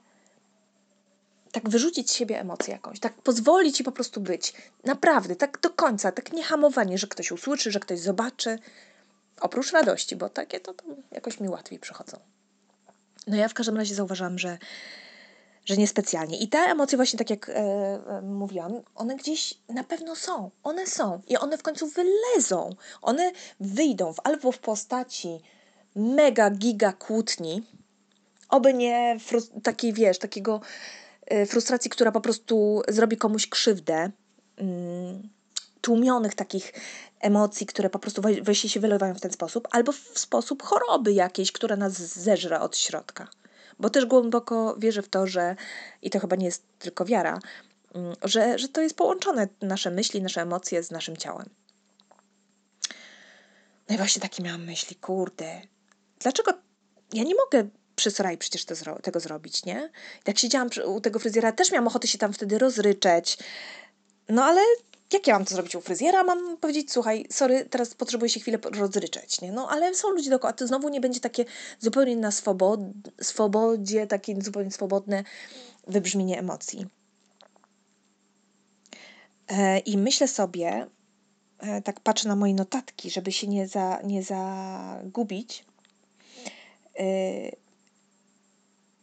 tak 1.51 1.69
wyrzucić 1.69 2.11
z 2.11 2.13
siebie 2.13 2.39
emocję 2.39 2.73
jakąś, 2.73 2.99
tak 2.99 3.13
pozwolić 3.13 3.77
ci 3.77 3.83
po 3.83 3.91
prostu 3.91 4.21
być. 4.21 4.53
Naprawdę, 4.83 5.35
tak 5.35 5.59
do 5.61 5.69
końca, 5.69 6.11
tak 6.11 6.33
nie 6.33 6.43
hamowanie, 6.43 6.97
że 6.97 7.07
ktoś 7.07 7.31
usłyszy, 7.31 7.71
że 7.71 7.79
ktoś 7.79 7.99
zobaczy. 7.99 8.59
Oprócz 9.41 9.71
radości, 9.71 10.15
bo 10.15 10.29
takie 10.29 10.59
to, 10.59 10.73
to 10.73 10.83
jakoś 11.11 11.39
mi 11.39 11.49
łatwiej 11.49 11.79
przychodzą. 11.79 12.17
No 13.27 13.35
ja 13.35 13.47
w 13.47 13.53
każdym 13.53 13.77
razie 13.77 13.95
zauważam, 13.95 14.39
że, 14.39 14.57
że 15.65 15.77
niespecjalnie. 15.77 16.37
I 16.37 16.47
te 16.47 16.57
emocje 16.57 16.97
właśnie, 16.97 17.19
tak 17.19 17.29
jak 17.29 17.49
e, 17.49 17.53
e, 17.53 18.21
mówiłam, 18.21 18.81
one 18.95 19.15
gdzieś 19.15 19.57
na 19.69 19.83
pewno 19.83 20.15
są. 20.15 20.51
One 20.63 20.87
są. 20.87 21.21
I 21.27 21.37
one 21.37 21.57
w 21.57 21.63
końcu 21.63 21.87
wylezą. 21.87 22.75
One 23.01 23.31
wyjdą 23.59 24.13
w, 24.13 24.19
albo 24.23 24.51
w 24.51 24.59
postaci 24.59 25.41
mega 25.95 26.49
giga 26.49 26.93
kłótni, 26.93 27.63
oby 28.49 28.73
nie 28.73 29.17
takiej, 29.63 29.93
wiesz, 29.93 30.19
takiego 30.19 30.61
y, 31.33 31.45
frustracji, 31.45 31.91
która 31.91 32.11
po 32.11 32.21
prostu 32.21 32.81
zrobi 32.87 33.17
komuś 33.17 33.47
krzywdę, 33.47 34.11
mm, 34.57 35.29
tłumionych 35.81 36.35
takich 36.35 36.73
emocji, 37.19 37.65
które 37.65 37.89
po 37.89 37.99
prostu 37.99 38.21
weźcie 38.41 38.69
się 38.69 38.79
wylewają 38.79 39.15
w 39.15 39.21
ten 39.21 39.31
sposób, 39.31 39.67
albo 39.71 39.91
w 39.91 40.19
sposób 40.19 40.63
choroby 40.63 41.13
jakiejś, 41.13 41.51
która 41.51 41.75
nas 41.75 41.93
zeżre 41.93 42.59
od 42.59 42.77
środka. 42.77 43.27
Bo 43.79 43.89
też 43.89 44.05
głęboko 44.05 44.75
wierzę 44.77 45.01
w 45.01 45.09
to, 45.09 45.27
że, 45.27 45.55
i 46.01 46.09
to 46.09 46.19
chyba 46.19 46.35
nie 46.35 46.45
jest 46.45 46.63
tylko 46.79 47.05
wiara, 47.05 47.39
mm, 47.93 48.15
że, 48.23 48.59
że 48.59 48.67
to 48.67 48.81
jest 48.81 48.95
połączone 48.95 49.47
nasze 49.61 49.91
myśli, 49.91 50.21
nasze 50.21 50.41
emocje 50.41 50.83
z 50.83 50.91
naszym 50.91 51.17
ciałem. 51.17 51.49
No 53.89 53.95
i 53.95 53.97
właśnie 53.97 54.21
takie 54.21 54.43
miałam 54.43 54.63
myśli, 54.63 54.95
kurde, 54.95 55.61
dlaczego 56.19 56.51
ja 57.13 57.23
nie 57.23 57.35
mogę 57.35 57.69
przy 57.95 58.11
Sorai 58.11 58.37
przecież 58.37 58.65
zro 58.65 59.01
tego 59.01 59.19
zrobić, 59.19 59.65
nie? 59.65 59.89
Jak 60.27 60.39
siedziałam 60.39 60.69
u 60.85 61.01
tego 61.01 61.19
fryzjera, 61.19 61.51
też 61.51 61.71
miałam 61.71 61.87
ochotę 61.87 62.07
się 62.07 62.17
tam 62.17 62.33
wtedy 62.33 62.59
rozryczeć. 62.59 63.37
No 64.29 64.43
ale 64.43 64.61
jak 65.13 65.27
ja 65.27 65.33
mam 65.33 65.45
to 65.45 65.53
zrobić 65.53 65.75
u 65.75 65.81
fryzjera? 65.81 66.23
Mam 66.23 66.57
powiedzieć, 66.57 66.91
słuchaj, 66.91 67.25
sorry, 67.29 67.65
teraz 67.65 67.95
potrzebuję 67.95 68.29
się 68.29 68.39
chwilę 68.39 68.57
rozryczeć, 68.63 69.41
nie? 69.41 69.51
No 69.51 69.69
ale 69.69 69.95
są 69.95 70.09
ludzie 70.09 70.29
dookoła, 70.29 70.53
to 70.53 70.67
znowu 70.67 70.89
nie 70.89 71.01
będzie 71.01 71.19
takie 71.19 71.45
zupełnie 71.79 72.15
na 72.15 72.31
swobod 72.31 72.79
swobodzie, 73.21 74.07
takie 74.07 74.41
zupełnie 74.41 74.71
swobodne 74.71 75.23
wybrzmienie 75.87 76.39
emocji. 76.39 76.87
E, 79.47 79.79
I 79.79 79.97
myślę 79.97 80.27
sobie, 80.27 80.87
e, 81.59 81.81
tak 81.81 81.99
patrzę 81.99 82.27
na 82.27 82.35
moje 82.35 82.53
notatki, 82.53 83.09
żeby 83.09 83.31
się 83.31 83.47
nie, 83.47 83.67
za, 83.67 83.99
nie 84.03 84.23
zagubić, 84.23 85.65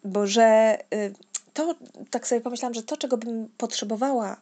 bo 0.05 0.27
że 0.27 0.79
to, 1.55 1.75
tak 2.11 2.27
sobie 2.27 2.41
pomyślałam, 2.41 2.75
że 2.75 2.83
to, 2.83 2.97
czego 2.97 3.17
bym 3.17 3.49
potrzebowała 3.59 4.37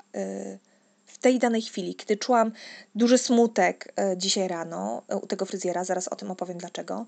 w 1.07 1.19
tej 1.19 1.39
danej 1.39 1.63
chwili, 1.63 1.95
kiedy 1.95 2.17
czułam 2.17 2.53
duży 2.95 3.19
smutek 3.19 3.95
dzisiaj 4.17 4.49
rano 4.49 5.03
u 5.23 5.27
tego 5.27 5.47
fryzjera, 5.47 5.85
zaraz 5.85 6.09
o 6.09 6.17
tym 6.17 6.31
opowiem 6.31 6.59
dlaczego, 6.59 7.07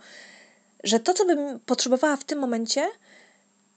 że 0.85 1.01
to, 1.01 1.15
co 1.15 1.25
bym 1.25 1.61
potrzebowała 1.61 2.17
w 2.17 2.25
tym 2.25 2.39
momencie, 2.39 2.89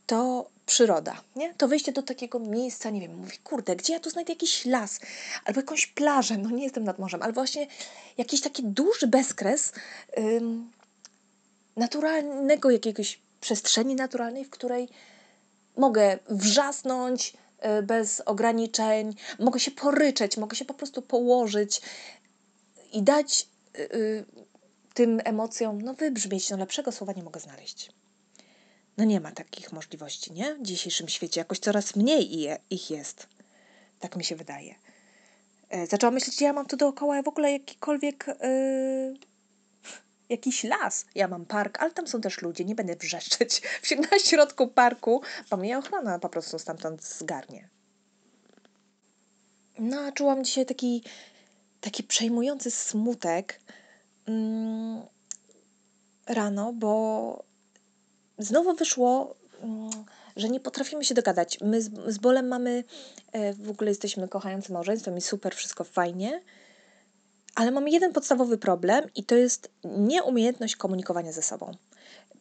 to 0.05 0.50
przyroda, 0.65 1.22
nie? 1.36 1.53
To 1.53 1.67
wyjście 1.67 1.91
do 1.91 2.03
takiego 2.03 2.39
miejsca, 2.39 2.89
nie 2.89 3.01
wiem, 3.01 3.17
mówi, 3.17 3.38
kurde, 3.38 3.75
gdzie 3.75 3.93
ja 3.93 4.00
tu 4.00 4.10
znajdę 4.10 4.34
jakiś 4.34 4.65
las, 4.65 5.00
albo 5.45 5.60
jakąś 5.60 5.88
plażę, 5.88 6.38
no 6.38 6.50
nie 6.50 6.63
jestem 6.63 6.84
nad 6.84 7.00
morzem, 7.00 7.22
albo 7.22 7.34
właśnie 7.34 7.67
jakiś 8.17 8.41
taki 8.41 8.63
duży 8.63 9.07
bezkres 9.07 9.74
ym, 10.17 10.72
naturalnego 11.75 12.72
jakiegoś 12.72 13.20
przestrzeni 13.41 13.96
naturalnej, 13.96 14.46
w 14.46 14.50
której 14.50 14.89
mogę 15.77 16.20
wrzasnąć 16.29 17.34
y, 17.79 17.84
bez 17.84 18.22
ograniczeń, 18.22 19.15
mogę 19.39 19.60
się 19.60 19.72
poryczeć, 19.72 20.38
mogę 20.38 20.55
się 20.55 20.65
po 20.65 20.74
prostu 20.74 21.01
położyć 21.01 21.82
i 22.94 23.03
dać 23.03 23.48
y, 23.77 23.96
y, 23.96 24.25
tym 24.94 25.22
emocjom, 25.24 25.82
no 25.82 25.94
wybrzmieć, 25.94 26.50
no 26.50 26.58
lepszego 26.58 26.91
słowa 26.91 27.13
nie 27.13 27.24
mogę 27.24 27.39
znaleźć. 27.39 27.91
No 28.98 29.05
nie 29.05 29.20
ma 29.20 29.32
takich 29.32 29.72
możliwości, 29.72 30.34
nie? 30.34 30.55
W 30.55 30.62
dzisiejszym 30.62 31.10
świecie 31.10 31.41
jakoś 31.41 31.60
coraz 31.60 31.96
mniej 31.96 32.48
ich 32.70 32.91
jest. 32.91 33.27
Tak 34.00 34.15
mi 34.15 34.24
się 34.24 34.36
wydaje. 34.36 34.75
E, 35.70 35.88
zaczęłam 35.88 36.13
myśleć, 36.13 36.39
że 36.39 36.46
ja 36.46 36.53
mam 36.53 36.65
tu 36.65 36.77
dookoła 36.77 37.22
w 37.24 37.27
ogóle 37.27 37.51
jakikolwiek 37.51 38.25
yy, 38.27 39.35
jakiś 40.29 40.63
las. 40.63 41.05
Ja 41.15 41.27
mam 41.27 41.46
park, 41.46 41.82
ale 41.82 41.91
tam 41.91 42.08
są 42.08 42.22
też 42.22 42.41
ludzie, 42.41 42.65
nie 42.65 42.75
będę 42.75 42.96
wrzeszczeć 42.96 43.62
na 44.12 44.20
środku 44.20 44.67
parku, 44.67 45.22
bo 45.50 45.58
mnie 45.58 45.77
ochrona 45.77 46.20
po 46.20 46.29
prostu 46.29 46.60
stamtąd 46.60 47.03
zgarnie. 47.03 47.70
No, 49.79 50.00
a 50.00 50.12
czułam 50.12 50.44
dzisiaj 50.44 50.65
taki, 50.65 51.03
taki 51.82 52.03
przejmujący 52.03 52.72
smutek 52.72 53.60
mm, 54.25 55.01
rano, 56.27 56.74
bo 56.74 57.44
znowu 58.38 58.75
wyszło, 58.75 59.36
mm, 59.62 59.89
że 60.36 60.50
nie 60.50 60.60
potrafimy 60.60 61.05
się 61.05 61.13
dogadać. 61.13 61.60
My 61.62 61.82
z, 61.82 61.91
z 62.08 62.17
Bolem 62.17 62.48
mamy, 62.48 62.84
e, 63.32 63.53
w 63.53 63.70
ogóle 63.70 63.91
jesteśmy 63.91 64.27
kochającym 64.27 64.74
małżeństwem 64.74 65.17
i 65.17 65.22
super, 65.22 65.55
wszystko 65.55 65.84
fajnie, 65.84 66.41
ale 67.55 67.71
mamy 67.71 67.89
jeden 67.89 68.13
podstawowy 68.13 68.57
problem 68.57 69.09
i 69.15 69.24
to 69.24 69.35
jest 69.35 69.71
nieumiejętność 69.83 70.75
komunikowania 70.75 71.31
ze 71.31 71.41
sobą. 71.41 71.71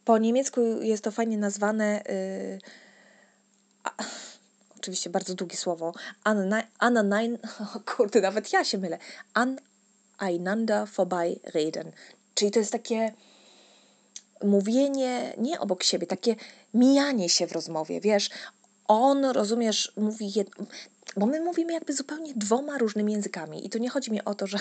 Po 0.04 0.18
niemiecku 0.18 0.60
jest 0.82 1.04
to 1.04 1.10
fajnie 1.10 1.38
nazwane, 1.38 2.02
yy, 2.08 2.58
a, 3.84 3.90
oczywiście 4.76 5.10
bardzo 5.10 5.34
długie 5.34 5.56
słowo, 5.56 5.92
aneinander, 6.78 7.40
kurde, 7.96 8.20
nawet 8.20 8.52
ja 8.52 8.64
się 8.64 8.78
mylę, 8.78 8.98
aneinander 10.18 10.88
vorbei 10.88 11.40
reden. 11.54 11.92
Czyli 12.34 12.50
to 12.50 12.58
jest 12.58 12.72
takie 12.72 13.12
mówienie 14.42 15.34
nie 15.38 15.60
obok 15.60 15.82
siebie, 15.82 16.06
takie 16.06 16.36
mijanie 16.74 17.28
się 17.28 17.46
w 17.46 17.52
rozmowie, 17.52 18.00
wiesz. 18.00 18.30
On, 18.88 19.24
rozumiesz, 19.24 19.92
mówi 19.96 20.32
jedno, 20.36 20.66
bo 21.16 21.26
my 21.26 21.40
mówimy 21.40 21.72
jakby 21.72 21.92
zupełnie 21.92 22.32
dwoma 22.36 22.78
różnymi 22.78 23.12
językami 23.12 23.66
i 23.66 23.70
tu 23.70 23.78
nie 23.78 23.90
chodzi 23.90 24.12
mi 24.12 24.24
o 24.24 24.34
to, 24.34 24.46
że 24.46 24.58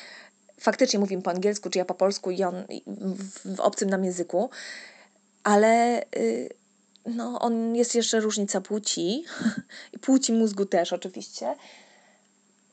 faktycznie 0.60 0.98
mówimy 0.98 1.22
po 1.22 1.30
angielsku, 1.30 1.70
czy 1.70 1.78
ja 1.78 1.84
po 1.84 1.94
polsku 1.94 2.30
i 2.30 2.42
on 2.42 2.54
w, 3.44 3.60
obcym 3.60 3.90
nam 3.90 4.04
języku, 4.04 4.50
ale 5.42 6.02
y, 6.16 6.48
no, 7.06 7.40
on 7.40 7.76
jest 7.76 7.94
jeszcze 7.94 8.20
różnica 8.20 8.60
płci 8.60 9.24
i 9.94 9.98
płci 9.98 10.32
mózgu 10.32 10.66
też 10.66 10.92
oczywiście. 10.92 11.54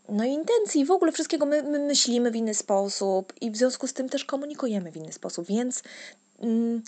No 0.10 0.24
i 0.24 0.30
intencji, 0.30 0.86
w 0.86 0.92
ogóle 0.92 1.12
wszystkiego 1.12 1.46
my, 1.46 1.64
my 1.64 1.80
myślimy 1.80 2.32
w 2.32 2.36
inny 2.36 2.54
sposób 2.54 3.34
i 3.42 3.52
w 3.52 3.58
związku 3.58 3.88
z 3.88 3.94
tym 3.94 4.10
też 4.10 4.26
komunikujemy 4.26 4.92
w 4.92 4.98
inny 4.98 5.14
sposób, 5.14 5.48
więc 5.48 5.84
Mm, 6.42 6.82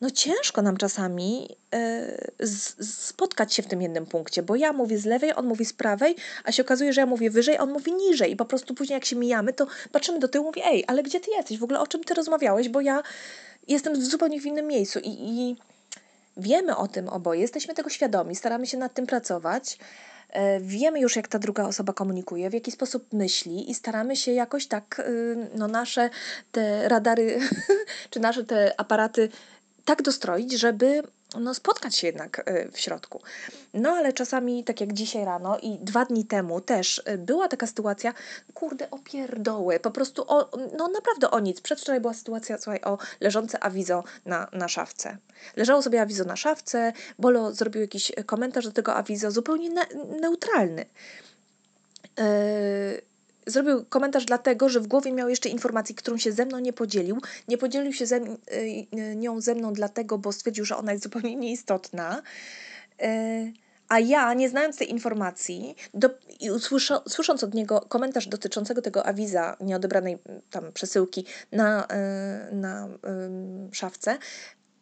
no 0.00 0.10
ciężko 0.10 0.62
nam 0.62 0.76
czasami 0.76 1.56
y, 2.40 2.46
spotkać 2.84 3.54
się 3.54 3.62
w 3.62 3.66
tym 3.66 3.82
jednym 3.82 4.06
punkcie, 4.06 4.42
bo 4.42 4.56
ja 4.56 4.72
mówię 4.72 4.98
z 4.98 5.04
lewej, 5.04 5.32
on 5.36 5.46
mówi 5.46 5.64
z 5.64 5.72
prawej, 5.72 6.16
a 6.44 6.52
się 6.52 6.62
okazuje, 6.62 6.92
że 6.92 7.00
ja 7.00 7.06
mówię 7.06 7.30
wyżej, 7.30 7.58
on 7.58 7.72
mówi 7.72 7.92
niżej 7.92 8.32
i 8.32 8.36
po 8.36 8.44
prostu 8.44 8.74
później 8.74 8.94
jak 8.94 9.04
się 9.04 9.16
mijamy, 9.16 9.52
to 9.52 9.66
patrzymy 9.92 10.18
do 10.18 10.28
tyłu, 10.28 10.44
mówię, 10.44 10.62
ej, 10.64 10.84
ale 10.86 11.02
gdzie 11.02 11.20
ty 11.20 11.30
jesteś? 11.30 11.58
W 11.58 11.64
ogóle 11.64 11.80
o 11.80 11.86
czym 11.86 12.04
ty 12.04 12.14
rozmawiałeś? 12.14 12.68
Bo 12.68 12.80
ja 12.80 13.02
jestem 13.68 13.94
w 13.94 14.04
zupełnie 14.04 14.40
w 14.40 14.46
innym 14.46 14.66
miejscu 14.66 14.98
i, 14.98 15.08
i 15.08 15.56
wiemy 16.36 16.76
o 16.76 16.88
tym 16.88 17.08
oboje, 17.08 17.40
jesteśmy 17.40 17.74
tego 17.74 17.90
świadomi, 17.90 18.36
staramy 18.36 18.66
się 18.66 18.78
nad 18.78 18.94
tym 18.94 19.06
pracować, 19.06 19.78
E, 20.36 20.60
wiemy 20.60 21.00
już, 21.00 21.16
jak 21.16 21.28
ta 21.28 21.38
druga 21.38 21.64
osoba 21.64 21.92
komunikuje, 21.92 22.50
w 22.50 22.54
jaki 22.54 22.70
sposób 22.70 23.12
myśli 23.12 23.70
i 23.70 23.74
staramy 23.74 24.16
się 24.16 24.32
jakoś 24.32 24.66
tak, 24.66 24.98
y, 24.98 25.36
no 25.54 25.68
nasze 25.68 26.10
te 26.52 26.88
radary, 26.88 27.40
czy 28.10 28.20
nasze 28.20 28.44
te 28.44 28.80
aparaty 28.80 29.28
tak 29.86 30.02
dostroić, 30.02 30.52
żeby 30.52 31.02
no, 31.40 31.54
spotkać 31.54 31.96
się 31.96 32.06
jednak 32.06 32.50
y, 32.50 32.70
w 32.72 32.80
środku. 32.80 33.22
No 33.74 33.90
ale 33.90 34.12
czasami, 34.12 34.64
tak 34.64 34.80
jak 34.80 34.92
dzisiaj 34.92 35.24
rano 35.24 35.58
i 35.58 35.78
dwa 35.78 36.04
dni 36.04 36.24
temu 36.24 36.60
też 36.60 37.02
y, 37.08 37.18
była 37.18 37.48
taka 37.48 37.66
sytuacja, 37.66 38.14
kurde, 38.54 38.90
opierdoły, 38.90 39.80
po 39.80 39.90
prostu 39.90 40.24
o, 40.28 40.50
no 40.78 40.88
naprawdę 40.88 41.30
o 41.30 41.40
nic. 41.40 41.60
Przedwczoraj 41.60 42.00
była 42.00 42.14
sytuacja, 42.14 42.58
słuchaj, 42.58 42.80
o 42.80 42.98
leżące 43.20 43.64
awizo 43.64 44.04
na, 44.24 44.48
na 44.52 44.68
szafce. 44.68 45.16
Leżało 45.56 45.82
sobie 45.82 46.02
awizo 46.02 46.24
na 46.24 46.36
szafce, 46.36 46.92
Bolo 47.18 47.52
zrobił 47.52 47.82
jakiś 47.82 48.12
komentarz 48.26 48.64
do 48.64 48.72
tego 48.72 48.94
awizo, 48.94 49.30
zupełnie 49.30 49.70
ne 49.70 49.86
neutralny. 50.20 50.86
Yy, 52.18 52.24
zrobił 53.46 53.84
komentarz 53.84 54.24
dlatego, 54.24 54.68
że 54.68 54.80
w 54.80 54.86
głowie 54.86 55.12
miał 55.12 55.28
jeszcze 55.28 55.48
informację, 55.48 55.94
którą 55.94 56.16
się 56.16 56.32
ze 56.32 56.44
mną 56.44 56.58
nie 56.58 56.72
podzielił. 56.72 57.18
Nie 57.48 57.58
podzielił 57.58 57.92
się 57.92 58.06
ze, 58.06 58.16
y, 58.16 59.16
nią 59.16 59.40
ze 59.40 59.54
mną 59.54 59.72
dlatego, 59.72 60.18
bo 60.18 60.32
stwierdził, 60.32 60.64
że 60.64 60.76
ona 60.76 60.92
jest 60.92 61.04
zupełnie 61.04 61.36
nieistotna. 61.36 62.22
Y, 63.02 63.52
a 63.88 64.00
ja, 64.00 64.34
nie 64.34 64.48
znając 64.48 64.76
tej 64.76 64.90
informacji, 64.90 65.76
do, 65.94 66.10
usłysza, 66.54 67.02
słysząc 67.08 67.44
od 67.44 67.54
niego 67.54 67.80
komentarz 67.80 68.26
dotyczącego 68.26 68.82
tego 68.82 69.06
awiza 69.06 69.56
nieodebranej 69.60 70.18
tam 70.50 70.72
przesyłki 70.72 71.24
na, 71.52 71.84
y, 72.50 72.54
na 72.54 72.88
szafce, 73.72 74.18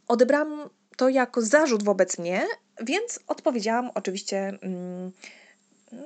odebrałam 0.09 0.71
to 0.97 1.09
jako 1.09 1.42
zarzut 1.42 1.83
wobec 1.83 2.18
mnie, 2.18 2.47
więc 2.80 3.21
odpowiedziałam 3.26 3.90
oczywiście 3.94 4.38
mm, 4.38 5.12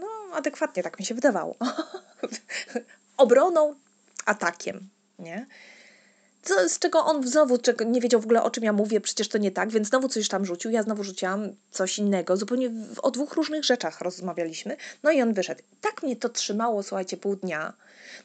no, 0.00 0.36
adekwatnie, 0.36 0.82
tak 0.82 0.98
mi 0.98 1.06
się 1.06 1.14
wydawało. 1.14 1.56
Obroną, 3.16 3.74
atakiem, 4.24 4.88
nie? 5.18 5.46
Co, 6.42 6.68
z 6.68 6.78
czego 6.78 7.04
on 7.04 7.28
znowu 7.28 7.58
czego, 7.58 7.84
nie 7.84 8.00
wiedział 8.00 8.20
w 8.20 8.24
ogóle 8.24 8.42
o 8.42 8.50
czym 8.50 8.64
ja 8.64 8.72
mówię, 8.72 9.00
przecież 9.00 9.28
to 9.28 9.38
nie 9.38 9.50
tak, 9.50 9.70
więc 9.70 9.88
znowu 9.88 10.08
coś 10.08 10.28
tam 10.28 10.46
rzucił, 10.46 10.70
ja 10.70 10.82
znowu 10.82 11.04
rzuciłam 11.04 11.48
coś 11.70 11.98
innego, 11.98 12.36
zupełnie 12.36 12.70
w, 12.70 13.00
o 13.00 13.10
dwóch 13.10 13.34
różnych 13.34 13.64
rzeczach 13.64 14.00
rozmawialiśmy, 14.00 14.76
no 15.02 15.10
i 15.10 15.22
on 15.22 15.34
wyszedł. 15.34 15.62
Tak 15.80 16.02
mnie 16.02 16.16
to 16.16 16.28
trzymało, 16.28 16.82
słuchajcie, 16.82 17.16
pół 17.16 17.36
dnia, 17.36 17.72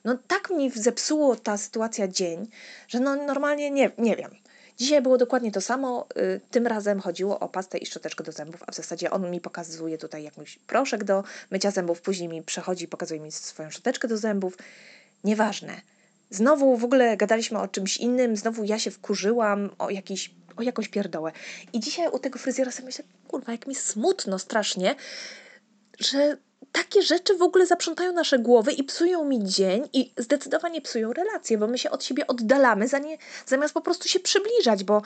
no 0.03 0.17
tak 0.27 0.50
mi 0.50 0.72
zepsuło 0.72 1.36
ta 1.36 1.58
sytuacja 1.58 2.08
dzień, 2.08 2.48
że 2.88 3.00
no 3.00 3.15
normalnie 3.15 3.72
nie, 3.72 3.91
nie 3.98 4.15
wiem. 4.15 4.36
Dzisiaj 4.77 5.01
było 5.01 5.17
dokładnie 5.17 5.51
to 5.51 5.61
samo. 5.61 6.07
Y, 6.17 6.41
tym 6.51 6.67
razem 6.67 6.99
chodziło 6.99 7.39
o 7.39 7.49
pastę 7.49 7.77
i 7.77 7.85
szczoteczkę 7.85 8.23
do 8.23 8.31
zębów, 8.31 8.63
a 8.67 8.71
w 8.71 8.75
zasadzie 8.75 9.11
on 9.11 9.31
mi 9.31 9.41
pokazuje 9.41 9.97
tutaj 9.97 10.23
jakiś 10.23 10.59
proszek 10.59 11.03
do 11.03 11.23
mycia 11.51 11.71
zębów, 11.71 12.01
później 12.01 12.29
mi 12.29 12.41
przechodzi 12.41 12.85
i 12.85 12.87
pokazuje 12.87 13.19
mi 13.19 13.31
swoją 13.31 13.71
szczoteczkę 13.71 14.07
do 14.07 14.17
zębów. 14.17 14.57
Nieważne. 15.23 15.81
Znowu 16.29 16.77
w 16.77 16.83
ogóle 16.83 17.17
gadaliśmy 17.17 17.59
o 17.59 17.67
czymś 17.67 17.97
innym, 17.97 18.37
znowu 18.37 18.63
ja 18.63 18.79
się 18.79 18.91
wkurzyłam 18.91 19.69
o 19.79 19.89
jakiś, 19.89 20.31
o 20.55 20.61
jakąś 20.61 20.87
pierdołę. 20.87 21.31
I 21.73 21.79
dzisiaj 21.79 22.07
u 22.11 22.19
tego 22.19 22.39
fryzjera 22.39 22.71
sobie 22.71 22.85
myślę, 22.85 23.05
kurwa, 23.27 23.51
jak 23.51 23.67
mi 23.67 23.75
smutno 23.75 24.39
strasznie, 24.39 24.95
że 25.99 26.37
takie 26.73 27.01
rzeczy 27.01 27.37
w 27.37 27.41
ogóle 27.41 27.65
zaprzątają 27.65 28.13
nasze 28.13 28.39
głowy 28.39 28.71
i 28.71 28.83
psują 28.83 29.25
mi 29.25 29.43
dzień 29.43 29.89
i 29.93 30.11
zdecydowanie 30.17 30.81
psują 30.81 31.13
relacje, 31.13 31.57
bo 31.57 31.67
my 31.67 31.77
się 31.77 31.89
od 31.89 32.03
siebie 32.03 32.27
oddalamy, 32.27 32.87
zamiast 33.45 33.73
po 33.73 33.81
prostu 33.81 34.07
się 34.07 34.19
przybliżać, 34.19 34.83
bo 34.83 35.01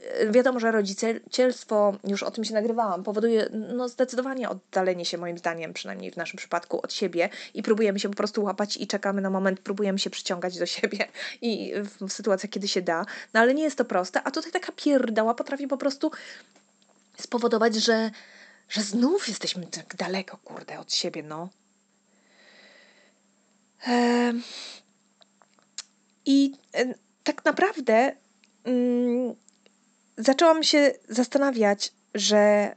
e, 0.00 0.30
wiadomo, 0.30 0.60
że 0.60 0.72
rodzicielstwo, 0.72 1.96
już 2.04 2.22
o 2.22 2.30
tym 2.30 2.44
się 2.44 2.54
nagrywałam, 2.54 3.02
powoduje 3.02 3.48
no, 3.50 3.88
zdecydowanie 3.88 4.48
oddalenie 4.48 5.04
się 5.04 5.18
moim 5.18 5.38
zdaniem, 5.38 5.72
przynajmniej 5.72 6.10
w 6.10 6.16
naszym 6.16 6.36
przypadku, 6.36 6.80
od 6.82 6.92
siebie 6.92 7.28
i 7.54 7.62
próbujemy 7.62 8.00
się 8.00 8.08
po 8.08 8.16
prostu 8.16 8.42
łapać 8.42 8.76
i 8.76 8.86
czekamy 8.86 9.20
na 9.20 9.30
moment, 9.30 9.60
próbujemy 9.60 9.98
się 9.98 10.10
przyciągać 10.10 10.58
do 10.58 10.66
siebie 10.66 11.08
i 11.40 11.72
w, 11.74 12.08
w 12.08 12.12
sytuacjach, 12.12 12.50
kiedy 12.50 12.68
się 12.68 12.82
da, 12.82 13.06
no 13.34 13.40
ale 13.40 13.54
nie 13.54 13.62
jest 13.62 13.78
to 13.78 13.84
proste, 13.84 14.22
a 14.22 14.30
tutaj 14.30 14.52
taka 14.52 14.72
pierdała 14.72 15.34
potrafi 15.34 15.68
po 15.68 15.76
prostu 15.76 16.10
spowodować, 17.18 17.74
że 17.74 18.10
że 18.70 18.82
znów 18.82 19.28
jesteśmy 19.28 19.66
tak 19.66 19.96
daleko, 19.96 20.36
kurde, 20.36 20.78
od 20.78 20.92
siebie, 20.92 21.22
no. 21.22 21.48
I 26.26 26.52
e, 26.74 26.94
tak 27.24 27.44
naprawdę 27.44 28.16
mm, 28.64 29.34
zaczęłam 30.18 30.62
się 30.62 30.92
zastanawiać, 31.08 31.92
że 32.14 32.74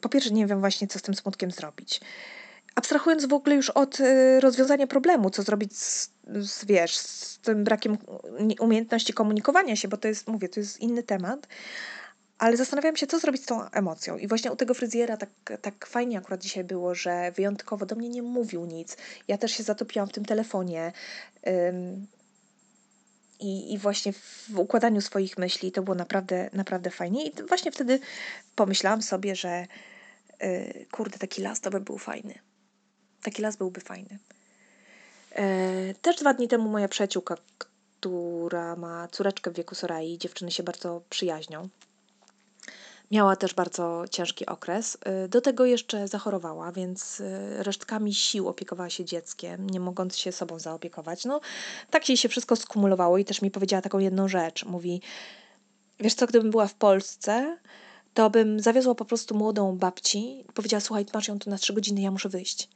po 0.00 0.08
pierwsze 0.08 0.30
nie 0.30 0.46
wiem 0.46 0.60
właśnie, 0.60 0.86
co 0.86 0.98
z 0.98 1.02
tym 1.02 1.14
smutkiem 1.14 1.50
zrobić. 1.50 2.00
Abstrahując 2.74 3.24
w 3.24 3.32
ogóle 3.32 3.56
już 3.56 3.70
od 3.70 4.00
y, 4.00 4.40
rozwiązania 4.40 4.86
problemu, 4.86 5.30
co 5.30 5.42
zrobić 5.42 5.78
z, 5.78 6.10
z, 6.40 6.64
wiesz, 6.64 6.96
z 6.96 7.38
tym 7.38 7.64
brakiem 7.64 7.98
umiejętności 8.60 9.12
komunikowania 9.12 9.76
się, 9.76 9.88
bo 9.88 9.96
to 9.96 10.08
jest, 10.08 10.28
mówię, 10.28 10.48
to 10.48 10.60
jest 10.60 10.80
inny 10.80 11.02
temat, 11.02 11.46
ale 12.44 12.56
zastanawiałam 12.56 12.96
się, 12.96 13.06
co 13.06 13.18
zrobić 13.18 13.42
z 13.42 13.46
tą 13.46 13.70
emocją. 13.70 14.18
I 14.18 14.28
właśnie 14.28 14.52
u 14.52 14.56
tego 14.56 14.74
fryzjera 14.74 15.16
tak, 15.16 15.30
tak 15.62 15.86
fajnie 15.86 16.18
akurat 16.18 16.40
dzisiaj 16.40 16.64
było, 16.64 16.94
że 16.94 17.32
wyjątkowo 17.32 17.86
do 17.86 17.96
mnie 17.96 18.08
nie 18.08 18.22
mówił 18.22 18.64
nic. 18.64 18.96
Ja 19.28 19.38
też 19.38 19.52
się 19.52 19.62
zatopiłam 19.62 20.08
w 20.08 20.12
tym 20.12 20.24
telefonie. 20.24 20.92
Ym, 21.46 22.06
i, 23.40 23.72
I 23.72 23.78
właśnie 23.78 24.12
w 24.12 24.58
układaniu 24.58 25.00
swoich 25.00 25.38
myśli 25.38 25.72
to 25.72 25.82
było 25.82 25.94
naprawdę, 25.94 26.50
naprawdę 26.52 26.90
fajnie. 26.90 27.26
I 27.26 27.32
właśnie 27.48 27.72
wtedy 27.72 28.00
pomyślałam 28.54 29.02
sobie, 29.02 29.36
że 29.36 29.66
yy, 30.40 30.86
kurde, 30.92 31.18
taki 31.18 31.42
las 31.42 31.60
to 31.60 31.70
by 31.70 31.80
był 31.80 31.98
fajny. 31.98 32.34
Taki 33.22 33.42
las 33.42 33.56
byłby 33.56 33.80
fajny. 33.80 34.18
Yy, 35.36 35.94
też 36.02 36.16
dwa 36.16 36.34
dni 36.34 36.48
temu 36.48 36.68
moja 36.68 36.88
przyjaciółka, 36.88 37.36
która 37.58 38.76
ma 38.76 39.08
córeczkę 39.08 39.50
w 39.50 39.54
wieku 39.54 39.74
Sorai, 39.74 40.18
dziewczyny 40.18 40.50
się 40.50 40.62
bardzo 40.62 41.02
przyjaźnią, 41.10 41.68
Miała 43.10 43.36
też 43.36 43.54
bardzo 43.54 44.04
ciężki 44.10 44.46
okres. 44.46 44.98
Y, 45.24 45.28
do 45.28 45.40
tego 45.40 45.64
jeszcze 45.64 46.08
zachorowała, 46.08 46.72
więc 46.72 47.20
y, 47.20 47.62
resztkami 47.62 48.14
sił 48.14 48.48
opiekowała 48.48 48.90
się 48.90 49.04
dzieckiem, 49.04 49.70
nie 49.70 49.80
mogąc 49.80 50.16
się 50.16 50.32
sobą 50.32 50.58
zaopiekować. 50.58 51.24
No, 51.24 51.40
tak 51.90 52.08
jej 52.08 52.16
się 52.16 52.28
wszystko 52.28 52.56
skumulowało 52.56 53.18
i 53.18 53.24
też 53.24 53.42
mi 53.42 53.50
powiedziała 53.50 53.82
taką 53.82 53.98
jedną 53.98 54.28
rzecz. 54.28 54.64
Mówi, 54.64 55.00
wiesz 56.00 56.14
co, 56.14 56.26
gdybym 56.26 56.50
była 56.50 56.66
w 56.66 56.74
Polsce, 56.74 57.58
to 58.14 58.30
bym 58.30 58.60
zawiozła 58.60 58.94
po 58.94 59.04
prostu 59.04 59.34
młodą 59.34 59.76
babci. 59.78 60.44
Powiedziała, 60.54 60.80
słuchaj, 60.80 61.06
masz 61.14 61.28
ją 61.28 61.38
tu 61.38 61.50
na 61.50 61.58
trzy 61.58 61.72
godziny, 61.72 62.00
ja 62.00 62.10
muszę 62.10 62.28
wyjść. 62.28 62.68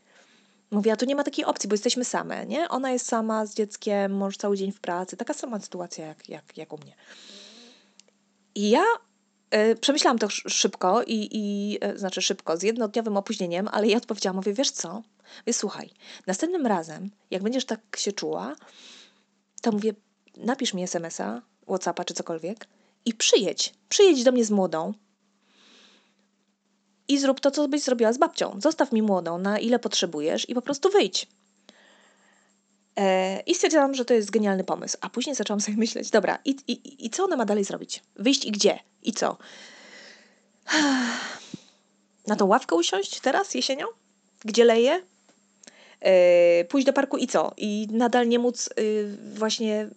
Mówię, 0.70 0.92
a 0.92 0.97
tu 0.97 1.06
nie 1.06 1.16
ma 1.16 1.25
takiej 1.25 1.44
opcji, 1.44 1.68
bo 1.68 1.75
jesteśmy 1.75 2.04
same, 2.04 2.47
nie? 2.47 2.68
Ona 2.68 2.90
jest 2.90 3.06
sama 3.06 3.47
z 3.47 3.54
dzieckiem, 3.54 4.16
mąż 4.16 4.37
cały 4.37 4.56
dzień 4.56 4.73
w 4.73 4.80
pracy. 4.80 5.16
Taka 5.16 5.35
sama 5.35 5.61
sytuacja 5.61 6.06
jak, 6.06 6.28
jak, 6.28 6.56
jak 6.56 6.73
u 6.73 6.78
mnie. 6.78 6.94
I 8.54 8.70
ja 8.70 8.85
przemyślałam 9.80 10.18
to 10.18 10.28
szybko 10.30 11.02
i, 11.02 11.28
i 11.32 11.78
e, 11.80 11.98
znaczy 11.98 12.22
szybko, 12.22 12.56
z 12.56 12.62
jednodniowym 12.62 13.16
opóźnieniem, 13.16 13.68
ale 13.72 13.86
ja 13.86 13.96
odpowiedziałam, 13.96 14.36
mówię, 14.36 14.52
wiesz 14.52 14.70
co? 14.70 15.02
Mówię, 15.38 15.52
słuchaj, 15.52 15.90
następnym 16.26 16.66
razem, 16.66 17.10
jak 17.30 17.42
będziesz 17.42 17.64
tak 17.64 17.80
się 17.96 18.12
czuła, 18.12 18.56
to 19.62 19.72
mówię, 19.72 19.94
napisz 20.36 20.74
mi 20.74 20.82
smsa, 20.82 21.42
Whatsappa 21.66 22.04
czy 22.04 22.14
cokolwiek 22.14 22.66
i 23.04 23.14
przyjedź. 23.14 23.74
Przyjedź 23.88 24.24
do 24.24 24.32
mnie 24.32 24.44
z 24.44 24.50
młodą 24.50 24.94
i 27.08 27.18
zrób 27.18 27.40
to, 27.40 27.50
co 27.50 27.68
byś 27.68 27.82
zrobiła 27.82 28.12
z 28.12 28.18
babcią. 28.18 28.60
Zostaw 28.60 28.92
mi 28.92 29.02
młodą, 29.02 29.38
na 29.38 29.58
ile 29.58 29.78
potrzebujesz 29.78 30.48
i 30.48 30.54
po 30.54 30.62
prostu 30.62 30.90
wyjdź. 30.90 31.26
E, 32.98 33.40
I 33.46 33.54
stwierdziłam, 33.54 33.94
że 33.94 34.04
to 34.04 34.14
jest 34.14 34.30
genialny 34.30 34.64
pomysł. 34.64 34.98
A 35.00 35.11
później 35.11 35.37
zaczęłam 35.37 35.61
sobie 35.61 35.76
myśleć, 35.76 36.11
dobra, 36.11 36.38
i, 36.44 36.56
i, 36.66 37.06
i 37.06 37.11
co 37.11 37.24
ona 37.24 37.37
ma 37.37 37.44
dalej 37.44 37.64
zrobić? 37.64 38.02
Wyjść 38.16 38.44
i 38.44 38.52
gdzie? 38.52 38.78
I 39.02 39.12
co? 39.12 39.37
Na 42.26 42.37
tą 42.37 42.46
ławkę 42.46 42.74
usiąść 42.76 43.20
teraz, 43.20 43.54
jesienią? 43.54 43.87
Gdzie 44.44 44.64
leje? 44.64 45.02
Pójść 46.68 46.87
do 46.87 46.92
parku 46.92 47.16
i 47.16 47.26
co? 47.26 47.52
I 47.56 47.88
nadal 47.90 48.28
nie 48.28 48.38
móc 48.38 48.70
yy, 48.76 49.16
właśnie, 49.34 49.88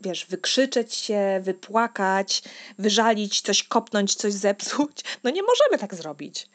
wiesz, 0.00 0.26
wykrzyczeć 0.26 0.94
się, 0.94 1.40
wypłakać, 1.42 2.42
wyżalić, 2.78 3.40
coś 3.40 3.62
kopnąć, 3.62 4.14
coś 4.14 4.32
zepsuć. 4.32 5.00
No 5.24 5.30
nie 5.30 5.42
możemy 5.42 5.78
tak 5.78 5.94
zrobić. 5.94 6.48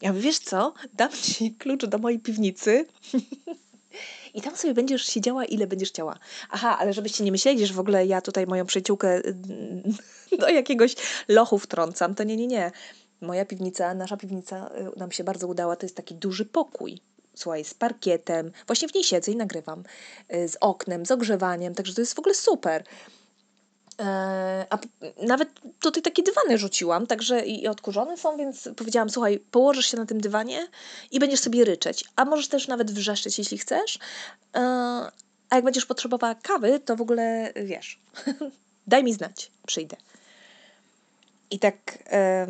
Ja 0.00 0.12
mówię, 0.12 0.22
wiesz 0.22 0.38
co? 0.38 0.74
Dam 0.94 1.12
ci 1.12 1.54
klucz 1.54 1.86
do 1.86 1.98
mojej 1.98 2.18
piwnicy 2.18 2.86
i 4.34 4.42
tam 4.42 4.56
sobie 4.56 4.74
będziesz 4.74 5.06
siedziała, 5.06 5.44
ile 5.44 5.66
będziesz 5.66 5.88
chciała. 5.88 6.18
Aha, 6.50 6.76
ale 6.78 6.92
żebyście 6.92 7.24
nie 7.24 7.32
myśleli, 7.32 7.66
że 7.66 7.74
w 7.74 7.80
ogóle 7.80 8.06
ja 8.06 8.20
tutaj 8.20 8.46
moją 8.46 8.66
przyjaciółkę 8.66 9.22
do 10.40 10.48
jakiegoś 10.48 10.94
lochu 11.28 11.58
wtrącam, 11.58 12.14
to 12.14 12.24
nie, 12.24 12.36
nie, 12.36 12.46
nie. 12.46 12.72
Moja 13.20 13.44
piwnica, 13.44 13.94
nasza 13.94 14.16
piwnica 14.16 14.70
y, 14.96 14.98
nam 14.98 15.12
się 15.12 15.24
bardzo 15.24 15.46
udała, 15.46 15.76
to 15.76 15.86
jest 15.86 15.96
taki 15.96 16.14
duży 16.14 16.44
pokój. 16.44 17.00
Słuchaj, 17.34 17.64
z 17.64 17.74
parkietem, 17.74 18.52
właśnie 18.66 18.88
w 18.88 18.94
niej 18.94 19.04
siedzę 19.04 19.32
i 19.32 19.36
nagrywam, 19.36 19.82
y, 20.34 20.48
z 20.48 20.56
oknem, 20.60 21.06
z 21.06 21.10
ogrzewaniem, 21.10 21.74
także 21.74 21.94
to 21.94 22.00
jest 22.00 22.14
w 22.14 22.18
ogóle 22.18 22.34
super. 22.34 22.84
E, 24.00 24.66
a 24.70 24.78
nawet 25.26 25.48
tutaj 25.80 26.02
takie 26.02 26.22
dywany 26.22 26.58
rzuciłam, 26.58 27.06
także 27.06 27.46
i 27.46 27.68
odkurzone 27.68 28.16
są, 28.16 28.36
więc 28.36 28.68
powiedziałam, 28.76 29.10
słuchaj, 29.10 29.38
położysz 29.50 29.86
się 29.86 29.96
na 29.96 30.06
tym 30.06 30.20
dywanie 30.20 30.68
i 31.10 31.20
będziesz 31.20 31.40
sobie 31.40 31.64
ryczeć. 31.64 32.04
A 32.16 32.24
możesz 32.24 32.48
też 32.48 32.68
nawet 32.68 32.90
wrzeszczeć, 32.90 33.38
jeśli 33.38 33.58
chcesz. 33.58 33.98
E, 34.56 34.60
a 35.50 35.56
jak 35.56 35.64
będziesz 35.64 35.86
potrzebowała 35.86 36.34
kawy, 36.34 36.80
to 36.80 36.96
w 36.96 37.00
ogóle 37.00 37.52
wiesz, 37.64 38.00
daj 38.86 39.04
mi 39.04 39.12
znać, 39.12 39.50
przyjdę. 39.66 39.96
I 41.50 41.58
tak 41.58 41.98
e, 42.06 42.46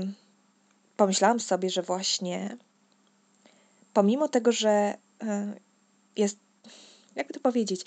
pomyślałam 0.96 1.40
sobie, 1.40 1.70
że 1.70 1.82
właśnie 1.82 2.56
pomimo 3.92 4.28
tego, 4.28 4.52
że 4.52 4.94
jest, 6.16 6.38
jakby 7.16 7.34
to 7.34 7.40
powiedzieć, 7.40 7.84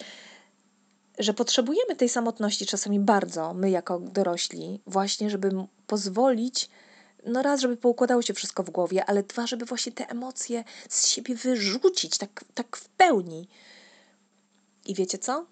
że 1.20 1.34
potrzebujemy 1.34 1.96
tej 1.96 2.10
samotności 2.10 2.66
czasami 2.66 3.00
bardzo, 3.00 3.54
my 3.54 3.70
jako 3.70 4.00
dorośli, 4.00 4.82
właśnie, 4.88 5.30
żeby 5.30 5.50
pozwolić, 5.88 6.70
no 7.26 7.42
raz, 7.42 7.62
żeby 7.62 7.78
poukładało 7.78 8.22
się 8.22 8.34
wszystko 8.34 8.64
w 8.64 8.70
głowie, 8.70 9.06
ale 9.06 9.24
dwa, 9.24 9.48
żeby 9.48 9.66
właśnie 9.66 9.92
te 9.92 10.10
emocje 10.10 10.64
z 10.90 11.08
siebie 11.08 11.36
wyrzucić 11.36 12.18
tak, 12.18 12.44
tak 12.54 12.78
w 12.78 12.90
pełni. 12.90 13.48
I 14.86 14.96
wiecie 14.96 15.18
co? 15.18 15.46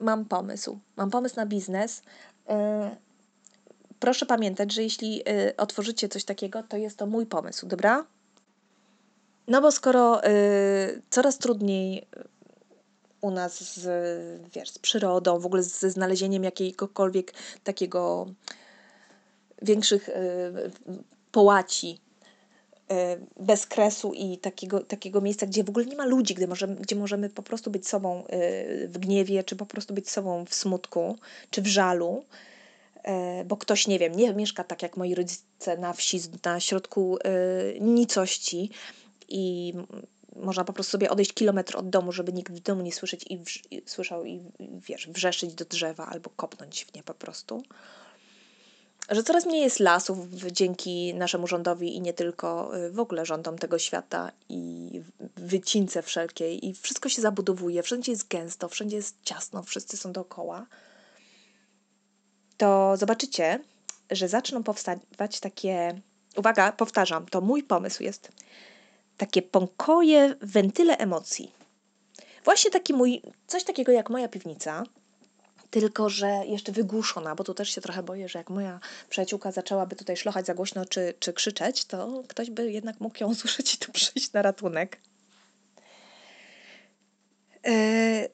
Mam 0.00 0.24
pomysł. 0.24 0.78
Mam 0.96 1.10
pomysł 1.10 1.36
na 1.36 1.46
biznes. 1.46 2.02
Yy, 2.48 2.54
proszę 4.00 4.26
pamiętać, 4.26 4.72
że 4.72 4.82
jeśli 4.82 5.16
yy, 5.16 5.56
otworzycie 5.56 6.08
coś 6.08 6.24
takiego, 6.24 6.62
to 6.62 6.76
jest 6.76 6.98
to 6.98 7.06
mój 7.06 7.26
pomysł, 7.26 7.66
dobra? 7.66 8.06
No 9.48 9.60
bo 9.60 9.72
skoro 9.72 10.20
yy, 10.22 11.02
coraz 11.10 11.38
trudniej 11.38 12.06
u 13.24 13.30
nas 13.30 13.74
z, 13.74 13.86
wiesz, 14.52 14.70
z 14.70 14.78
przyrodą, 14.78 15.38
w 15.38 15.46
ogóle 15.46 15.62
ze 15.62 15.90
znalezieniem 15.90 16.44
jakiegokolwiek 16.44 17.34
takiego 17.64 18.26
większych 19.62 20.08
y, 20.08 20.12
połaci 21.32 22.00
y, 22.92 22.94
bez 23.40 23.66
kresu 23.66 24.12
i 24.12 24.38
takiego, 24.38 24.80
takiego 24.80 25.20
miejsca, 25.20 25.46
gdzie 25.46 25.64
w 25.64 25.68
ogóle 25.68 25.86
nie 25.86 25.96
ma 25.96 26.06
ludzi, 26.06 26.34
gdzie 26.34 26.46
możemy, 26.46 26.74
gdzie 26.74 26.96
możemy 26.96 27.30
po 27.30 27.42
prostu 27.42 27.70
być 27.70 27.88
sobą 27.88 28.24
y, 28.24 28.88
w 28.88 28.98
gniewie, 28.98 29.44
czy 29.44 29.56
po 29.56 29.66
prostu 29.66 29.94
być 29.94 30.10
sobą 30.10 30.44
w 30.44 30.54
smutku, 30.54 31.16
czy 31.50 31.62
w 31.62 31.66
żalu, 31.66 32.24
bo 33.44 33.56
ktoś, 33.56 33.86
nie 33.86 33.98
wiem, 33.98 34.12
nie 34.12 34.34
mieszka 34.34 34.64
tak 34.64 34.82
jak 34.82 34.96
moi 34.96 35.14
rodzice 35.14 35.78
na 35.78 35.92
wsi, 35.92 36.20
na 36.44 36.60
środku 36.60 37.18
nicości 37.80 38.70
i 39.28 39.74
można 40.36 40.64
po 40.64 40.72
prostu 40.72 40.90
sobie 40.90 41.10
odejść 41.10 41.32
kilometr 41.32 41.76
od 41.76 41.90
domu, 41.90 42.12
żeby 42.12 42.32
nikt 42.32 42.52
w 42.52 42.60
domu 42.60 42.82
nie 42.82 42.92
słyszeć 42.92 43.24
i, 43.30 43.38
wrz- 43.38 43.62
i 43.70 43.82
słyszał 43.86 44.24
i 44.24 44.42
wiesz, 44.60 45.08
wrzeszyć 45.08 45.54
do 45.54 45.64
drzewa 45.64 46.06
albo 46.06 46.30
kopnąć 46.30 46.84
w 46.84 46.94
nie 46.94 47.02
po 47.02 47.14
prostu. 47.14 47.62
Że 49.10 49.22
coraz 49.22 49.46
mniej 49.46 49.62
jest 49.62 49.80
lasów 49.80 50.18
dzięki 50.34 51.14
naszemu 51.14 51.46
rządowi 51.46 51.96
i 51.96 52.00
nie 52.00 52.12
tylko 52.12 52.78
y, 52.78 52.90
w 52.90 53.00
ogóle 53.00 53.26
rządom 53.26 53.58
tego 53.58 53.78
świata 53.78 54.32
i 54.48 54.90
wycince 55.36 56.02
wszelkiej 56.02 56.66
i 56.68 56.74
wszystko 56.74 57.08
się 57.08 57.22
zabudowuje, 57.22 57.82
wszędzie 57.82 58.12
jest 58.12 58.28
gęsto, 58.28 58.68
wszędzie 58.68 58.96
jest 58.96 59.16
ciasno, 59.22 59.62
wszyscy 59.62 59.96
są 59.96 60.12
dookoła. 60.12 60.66
To 62.56 62.96
zobaczycie, 62.96 63.60
że 64.10 64.28
zaczną 64.28 64.62
powstawać 64.62 65.40
takie, 65.40 66.00
uwaga, 66.36 66.72
powtarzam, 66.72 67.26
to 67.26 67.40
mój 67.40 67.62
pomysł 67.62 68.02
jest, 68.02 68.32
takie 69.16 69.42
pokoje, 69.42 70.34
wentyle 70.40 70.98
emocji. 70.98 71.52
Właśnie 72.44 72.70
taki 72.70 72.92
mój, 72.94 73.22
coś 73.46 73.64
takiego 73.64 73.92
jak 73.92 74.10
moja 74.10 74.28
piwnica, 74.28 74.82
tylko 75.70 76.08
że 76.08 76.28
jeszcze 76.46 76.72
wygłuszona, 76.72 77.34
bo 77.34 77.44
tu 77.44 77.54
też 77.54 77.74
się 77.74 77.80
trochę 77.80 78.02
boję, 78.02 78.28
że 78.28 78.38
jak 78.38 78.50
moja 78.50 78.80
przyjaciółka 79.08 79.52
zaczęłaby 79.52 79.96
tutaj 79.96 80.16
szlochać 80.16 80.46
za 80.46 80.54
głośno 80.54 80.86
czy, 80.86 81.14
czy 81.18 81.32
krzyczeć, 81.32 81.84
to 81.84 82.22
ktoś 82.28 82.50
by 82.50 82.72
jednak 82.72 83.00
mógł 83.00 83.20
ją 83.20 83.30
usłyszeć 83.34 83.74
i 83.74 83.78
tu 83.78 83.92
przyjść 83.92 84.32
na 84.32 84.42
ratunek. 84.42 85.00
Yy, 87.64 88.28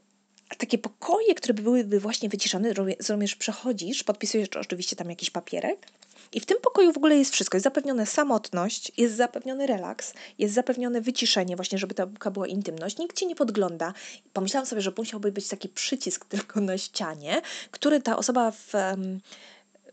takie 0.59 0.79
pokoje, 0.79 1.35
które 1.35 1.55
byłyby 1.55 2.01
właśnie 2.01 2.29
wyciszone, 2.29 2.73
rozumiesz, 2.73 3.37
przechodzisz, 3.37 4.05
podpisujesz 4.05 4.49
oczywiście 4.49 4.97
tam 4.97 5.11
jakiś 5.11 5.31
papierek 5.31 5.87
i 6.33 6.41
w 6.41 6.47
tym 6.47 6.59
pokoju 6.63 6.93
w 6.93 6.97
ogóle 6.97 7.17
jest 7.17 7.33
wszystko. 7.33 7.57
Jest 7.57 7.65
zapewniona 7.65 8.07
samotność, 8.07 8.93
jest 8.97 9.17
zapewniony 9.17 9.67
relaks, 9.67 10.15
jest 10.39 10.55
zapewnione 10.55 11.01
wyciszenie, 11.01 11.57
właśnie, 11.57 11.79
żeby 11.79 11.95
ta 11.95 12.07
była 12.07 12.47
intymność. 12.47 12.99
Nikt 12.99 13.17
ci 13.17 13.27
nie 13.27 13.37
podgląda. 13.37 13.95
Pomyślałam 14.33 14.67
sobie, 14.67 14.83
że 14.83 14.93
musiałby 14.99 15.33
być 15.33 15.49
taki 15.49 15.69
przycisk 15.69 16.25
tylko 16.35 16.61
na 16.61 16.79
ścianie, 16.79 17.43
który 17.71 18.01
ta 18.01 18.17
osoba 18.17 18.51
w 18.51 18.73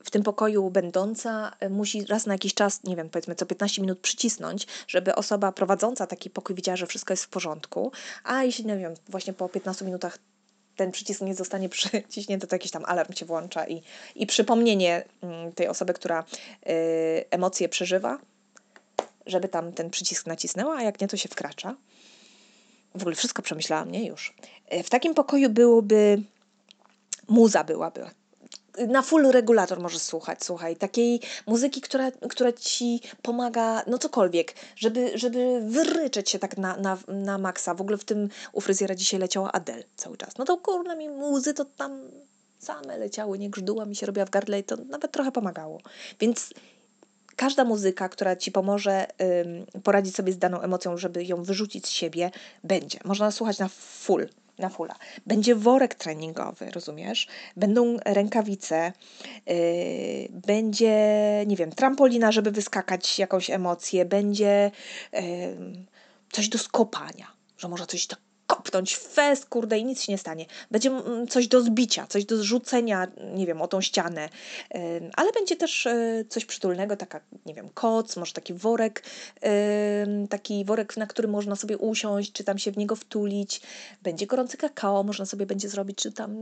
w 0.04 0.12
tym 0.12 0.23
pokoju 0.23 0.69
będąca 0.69 1.52
e, 1.60 1.69
musi 1.69 2.06
raz 2.06 2.26
na 2.26 2.34
jakiś 2.34 2.54
czas, 2.54 2.84
nie 2.84 2.95
wiem, 2.95 3.10
powiedzmy 3.10 3.36
co 3.36 3.45
15 3.45 3.82
minut 3.82 4.00
przycisnąć, 4.00 4.67
żeby 4.88 5.15
osoba 5.15 5.52
prowadząca 5.52 6.08
taki 6.08 6.30
pokój 6.30 6.56
widziała, 6.56 6.76
że 6.76 6.88
wszystko 6.88 7.13
jest 7.13 7.23
w 7.23 7.30
porządku, 7.30 7.91
a 8.23 8.43
jeśli, 8.43 8.65
nie 8.65 8.78
wiem, 8.78 8.93
właśnie 9.10 9.34
po 9.34 9.50
15 9.50 9.86
minutach 9.86 10.17
ten 10.77 10.91
przycisk 10.91 11.21
nie 11.21 11.35
zostanie 11.35 11.69
przyciśnięty, 12.07 12.47
to 12.47 12.55
jakiś 12.55 12.71
tam 12.71 12.85
alarm 12.85 13.13
się 13.13 13.25
włącza 13.25 13.67
i, 13.67 13.81
i 14.15 14.27
przypomnienie 14.27 15.03
mm, 15.21 15.51
tej 15.51 15.67
osoby, 15.67 15.93
która 15.93 16.23
y, 16.69 17.25
emocje 17.29 17.69
przeżywa, 17.69 18.19
żeby 19.25 19.47
tam 19.47 19.73
ten 19.73 19.89
przycisk 19.89 20.27
nacisnęła, 20.27 20.75
a 20.75 20.81
jak 20.81 21.01
nie, 21.01 21.07
to 21.07 21.17
się 21.17 21.29
wkracza. 21.29 21.75
W 22.95 23.01
ogóle 23.01 23.15
wszystko 23.15 23.41
przemyślałam, 23.41 23.91
nie? 23.91 24.07
Już. 24.07 24.33
Y, 24.73 24.83
w 24.83 24.89
takim 24.89 25.13
pokoju 25.13 25.49
byłoby 25.49 26.21
muza 27.27 27.63
byłaby 27.63 28.09
na 28.87 29.01
full 29.01 29.31
regulator 29.31 29.79
możesz 29.79 30.01
słuchać, 30.01 30.43
słuchaj, 30.43 30.75
takiej 30.75 31.21
muzyki, 31.47 31.81
która, 31.81 32.11
która 32.11 32.53
ci 32.53 33.01
pomaga, 33.21 33.83
no 33.87 33.97
cokolwiek, 33.97 34.53
żeby, 34.75 35.11
żeby 35.15 35.61
wyryczeć 35.61 36.29
się 36.29 36.39
tak 36.39 36.57
na, 36.57 36.77
na, 36.77 36.97
na 37.07 37.37
maksa. 37.37 37.73
W 37.73 37.81
ogóle 37.81 37.97
w 37.97 38.05
tym 38.05 38.29
u 38.53 38.61
fryzjera 38.61 38.95
dzisiaj 38.95 39.19
leciała 39.19 39.51
Adele 39.51 39.83
cały 39.95 40.17
czas. 40.17 40.37
No 40.37 40.45
to 40.45 40.57
kurna 40.57 40.95
mi 40.95 41.09
muzy 41.09 41.53
to 41.53 41.65
tam 41.65 42.01
same 42.59 42.97
leciały, 42.97 43.39
nie 43.39 43.49
grzduła 43.49 43.85
mi 43.85 43.95
się 43.95 44.05
robiła 44.05 44.25
w 44.25 44.29
gardle 44.29 44.59
i 44.59 44.63
to 44.63 44.75
nawet 44.89 45.11
trochę 45.11 45.31
pomagało. 45.31 45.81
Więc 46.19 46.53
każda 47.35 47.63
muzyka, 47.63 48.09
która 48.09 48.35
ci 48.35 48.51
pomoże 48.51 49.07
ym, 49.21 49.81
poradzić 49.83 50.15
sobie 50.15 50.33
z 50.33 50.37
daną 50.37 50.61
emocją, 50.61 50.97
żeby 50.97 51.25
ją 51.25 51.43
wyrzucić 51.43 51.87
z 51.87 51.89
siebie, 51.89 52.31
będzie. 52.63 52.99
Można 53.05 53.31
słuchać 53.31 53.59
na 53.59 53.67
full 53.67 54.27
na 54.59 54.69
fula. 54.69 54.95
Będzie 55.25 55.55
worek 55.55 55.95
treningowy, 55.95 56.71
rozumiesz? 56.71 57.27
Będą 57.55 57.97
rękawice, 58.05 58.93
yy, 59.45 59.55
będzie, 60.31 60.95
nie 61.47 61.55
wiem, 61.55 61.71
trampolina, 61.71 62.31
żeby 62.31 62.51
wyskakać 62.51 63.19
jakąś 63.19 63.49
emocję, 63.49 64.05
będzie 64.05 64.71
yy, 65.13 65.21
coś 66.31 66.49
do 66.49 66.57
skopania, 66.57 67.27
że 67.57 67.67
może 67.67 67.85
coś 67.85 68.07
tak 68.07 68.26
kopnąć 68.47 68.97
fest, 68.97 69.45
kurde, 69.45 69.79
i 69.79 69.86
nic 69.86 70.01
się 70.01 70.12
nie 70.12 70.17
stanie. 70.17 70.45
Będzie 70.71 70.89
mm, 70.89 71.27
coś 71.27 71.47
do 71.47 71.62
zbicia, 71.62 72.07
coś 72.07 72.25
do 72.25 72.38
zrzucenia, 72.38 73.07
nie 73.33 73.45
wiem, 73.45 73.62
o 73.62 73.67
tą 73.67 73.81
ścianę, 73.81 74.29
ale 75.15 75.31
będzie 75.31 75.55
też 75.55 75.88
e, 75.88 76.23
coś 76.29 76.45
przytulnego, 76.45 76.97
taka, 76.97 77.19
nie 77.45 77.53
wiem, 77.53 77.69
koc, 77.73 78.17
może 78.17 78.33
taki 78.33 78.53
worek, 78.53 79.03
taki 80.29 80.65
worek, 80.65 80.97
na 80.97 81.07
którym 81.07 81.31
można 81.31 81.55
sobie 81.55 81.77
usiąść, 81.77 82.31
czy 82.31 82.43
tam 82.43 82.57
się 82.57 82.71
w 82.71 82.77
niego 82.77 82.95
wtulić. 82.95 83.62
Będzie 84.01 84.27
gorący 84.27 84.57
kakao, 84.57 85.03
można 85.03 85.25
sobie 85.25 85.45
będzie 85.45 85.69
zrobić, 85.69 85.97
czy 85.97 86.12
tam, 86.12 86.38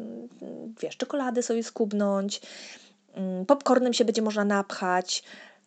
wiesz, 0.82 0.98
czekoladę 0.98 1.44
sobie 1.44 1.64
skubnąć. 1.64 2.42
Popcornem 3.48 3.94
się 3.94 4.06
będzie 4.06 4.22
można 4.22 4.46
napchać. 4.46 5.24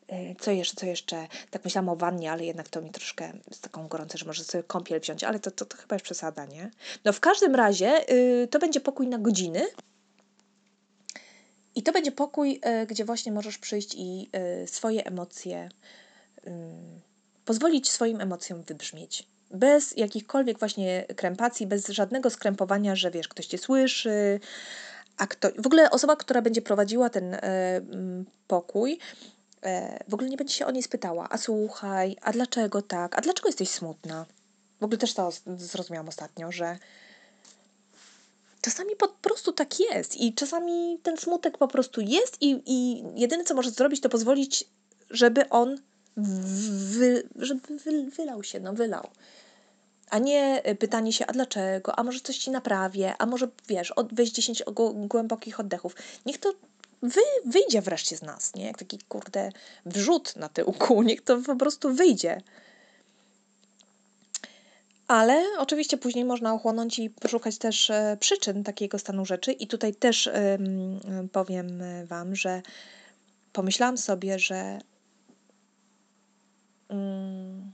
E, 0.08 0.34
co 0.34 0.50
jeszcze, 0.50 0.76
co 0.76 0.86
jeszcze? 0.86 1.26
Tak 1.50 1.64
myślałam 1.64 1.88
o 1.88 1.96
wannie, 1.96 2.32
ale 2.32 2.44
jednak 2.44 2.68
to 2.68 2.82
mi 2.82 2.90
troszkę 2.90 3.32
jest 3.48 3.62
taką 3.62 3.88
gorące, 3.88 4.18
że 4.18 4.26
może 4.26 4.44
sobie 4.44 4.64
kąpiel 4.64 5.00
wziąć, 5.00 5.24
ale 5.24 5.40
to, 5.40 5.50
to, 5.50 5.64
to 5.64 5.76
chyba 5.76 5.94
jest 5.94 6.04
przesada, 6.04 6.46
nie? 6.46 6.70
No 7.04 7.12
w 7.12 7.20
każdym 7.20 7.54
razie 7.54 8.04
yy, 8.08 8.48
to 8.50 8.58
będzie 8.58 8.80
pokój 8.80 9.08
na 9.08 9.18
godziny. 9.18 9.66
I 11.74 11.82
to 11.82 11.92
będzie 11.92 12.12
pokój, 12.12 12.60
yy, 12.64 12.86
gdzie 12.86 13.04
właśnie 13.04 13.32
możesz 13.32 13.58
przyjść 13.58 13.94
i 13.94 14.30
yy, 14.60 14.66
swoje 14.66 15.06
emocje, 15.06 15.68
pozwolić 17.44 17.90
swoim 17.90 18.20
emocjom 18.20 18.62
wybrzmieć. 18.62 19.26
Bez 19.50 19.96
jakichkolwiek 19.96 20.58
właśnie 20.58 21.04
krępacji, 21.16 21.66
bez 21.66 21.88
żadnego 21.88 22.30
skrępowania, 22.30 22.96
że 22.96 23.10
wiesz, 23.10 23.28
ktoś 23.28 23.46
cię 23.46 23.58
słyszy, 23.58 24.40
a 25.16 25.26
kto... 25.26 25.48
W 25.58 25.66
ogóle 25.66 25.90
osoba, 25.90 26.16
która 26.16 26.42
będzie 26.42 26.62
prowadziła 26.62 27.10
ten 27.10 27.36
pokój, 28.46 28.98
E, 29.02 29.37
w 30.08 30.14
ogóle 30.14 30.30
nie 30.30 30.36
będzie 30.36 30.54
się 30.54 30.66
o 30.66 30.70
niej 30.70 30.82
spytała, 30.82 31.28
a 31.30 31.38
słuchaj, 31.38 32.16
a 32.22 32.32
dlaczego 32.32 32.82
tak, 32.82 33.18
a 33.18 33.20
dlaczego 33.20 33.48
jesteś 33.48 33.68
smutna? 33.68 34.26
W 34.80 34.84
ogóle 34.84 34.98
też 34.98 35.14
to 35.14 35.30
zrozumiałam 35.56 36.08
ostatnio, 36.08 36.52
że 36.52 36.78
czasami 38.60 38.96
po 38.96 39.08
prostu 39.08 39.52
tak 39.52 39.80
jest 39.80 40.16
i 40.16 40.34
czasami 40.34 40.98
ten 41.02 41.16
smutek 41.16 41.58
po 41.58 41.68
prostu 41.68 42.00
jest 42.00 42.42
i, 42.42 42.62
i 42.66 43.04
jedyne 43.20 43.44
co 43.44 43.54
możesz 43.54 43.72
zrobić 43.72 44.00
to 44.00 44.08
pozwolić, 44.08 44.64
żeby 45.10 45.48
on 45.48 45.78
wy, 46.16 47.28
żeby 47.36 47.60
wy, 47.84 48.10
wylał 48.10 48.42
się, 48.42 48.60
no 48.60 48.72
wylał. 48.72 49.08
A 50.10 50.18
nie 50.18 50.62
pytanie 50.78 51.12
się, 51.12 51.26
a 51.26 51.32
dlaczego, 51.32 51.98
a 51.98 52.02
może 52.02 52.20
coś 52.20 52.38
ci 52.38 52.50
naprawię, 52.50 53.14
a 53.18 53.26
może 53.26 53.48
wiesz, 53.68 53.90
od, 53.90 54.14
weź 54.14 54.30
10 54.30 54.62
głębokich 55.08 55.60
oddechów. 55.60 55.94
Niech 56.26 56.38
to 56.38 56.54
wy, 57.02 57.20
wyjdzie 57.46 57.82
wreszcie 57.82 58.16
z 58.16 58.22
nas, 58.22 58.54
nie? 58.54 58.64
Jak 58.64 58.78
taki, 58.78 58.98
kurde, 59.08 59.50
wrzut 59.86 60.36
na 60.36 60.48
tyłku, 60.48 61.02
niech 61.08 61.20
to 61.22 61.38
po 61.46 61.56
prostu 61.56 61.94
wyjdzie. 61.94 62.42
Ale 65.08 65.44
oczywiście 65.58 65.98
później 65.98 66.24
można 66.24 66.54
ochłonąć 66.54 66.98
i 66.98 67.10
poszukać 67.10 67.58
też 67.58 67.90
e, 67.90 68.16
przyczyn 68.20 68.64
takiego 68.64 68.98
stanu 68.98 69.24
rzeczy. 69.24 69.52
I 69.52 69.66
tutaj 69.66 69.94
też 69.94 70.30
powiem 71.32 71.82
Wam, 72.04 72.36
że 72.36 72.62
pomyślałam 73.52 73.98
sobie, 73.98 74.38
że 74.38 74.78
mm, 76.88 77.72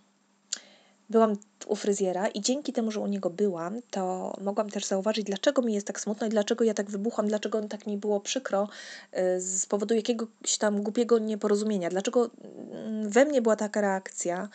byłam 1.10 1.36
u 1.66 1.76
fryzjera 1.76 2.28
i 2.28 2.40
dzięki 2.40 2.72
temu, 2.72 2.90
że 2.90 3.00
u 3.00 3.06
niego 3.06 3.30
byłam, 3.30 3.80
to 3.90 4.34
mogłam 4.40 4.70
też 4.70 4.84
zauważyć, 4.84 5.24
dlaczego 5.24 5.62
mi 5.62 5.74
jest 5.74 5.86
tak 5.86 6.00
smutno 6.00 6.26
i 6.26 6.30
dlaczego 6.30 6.64
ja 6.64 6.74
tak 6.74 6.90
wybuchłam, 6.90 7.28
dlaczego 7.28 7.62
tak 7.62 7.86
mi 7.86 7.96
było 7.96 8.20
przykro 8.20 8.68
y, 9.12 9.40
z 9.40 9.66
powodu 9.66 9.94
jakiegoś 9.94 10.58
tam 10.58 10.82
głupiego 10.82 11.18
nieporozumienia, 11.18 11.90
dlaczego 11.90 12.30
mm, 12.72 13.08
we 13.08 13.24
mnie 13.24 13.42
była 13.42 13.56
taka 13.56 13.80
reakcja 13.80 14.48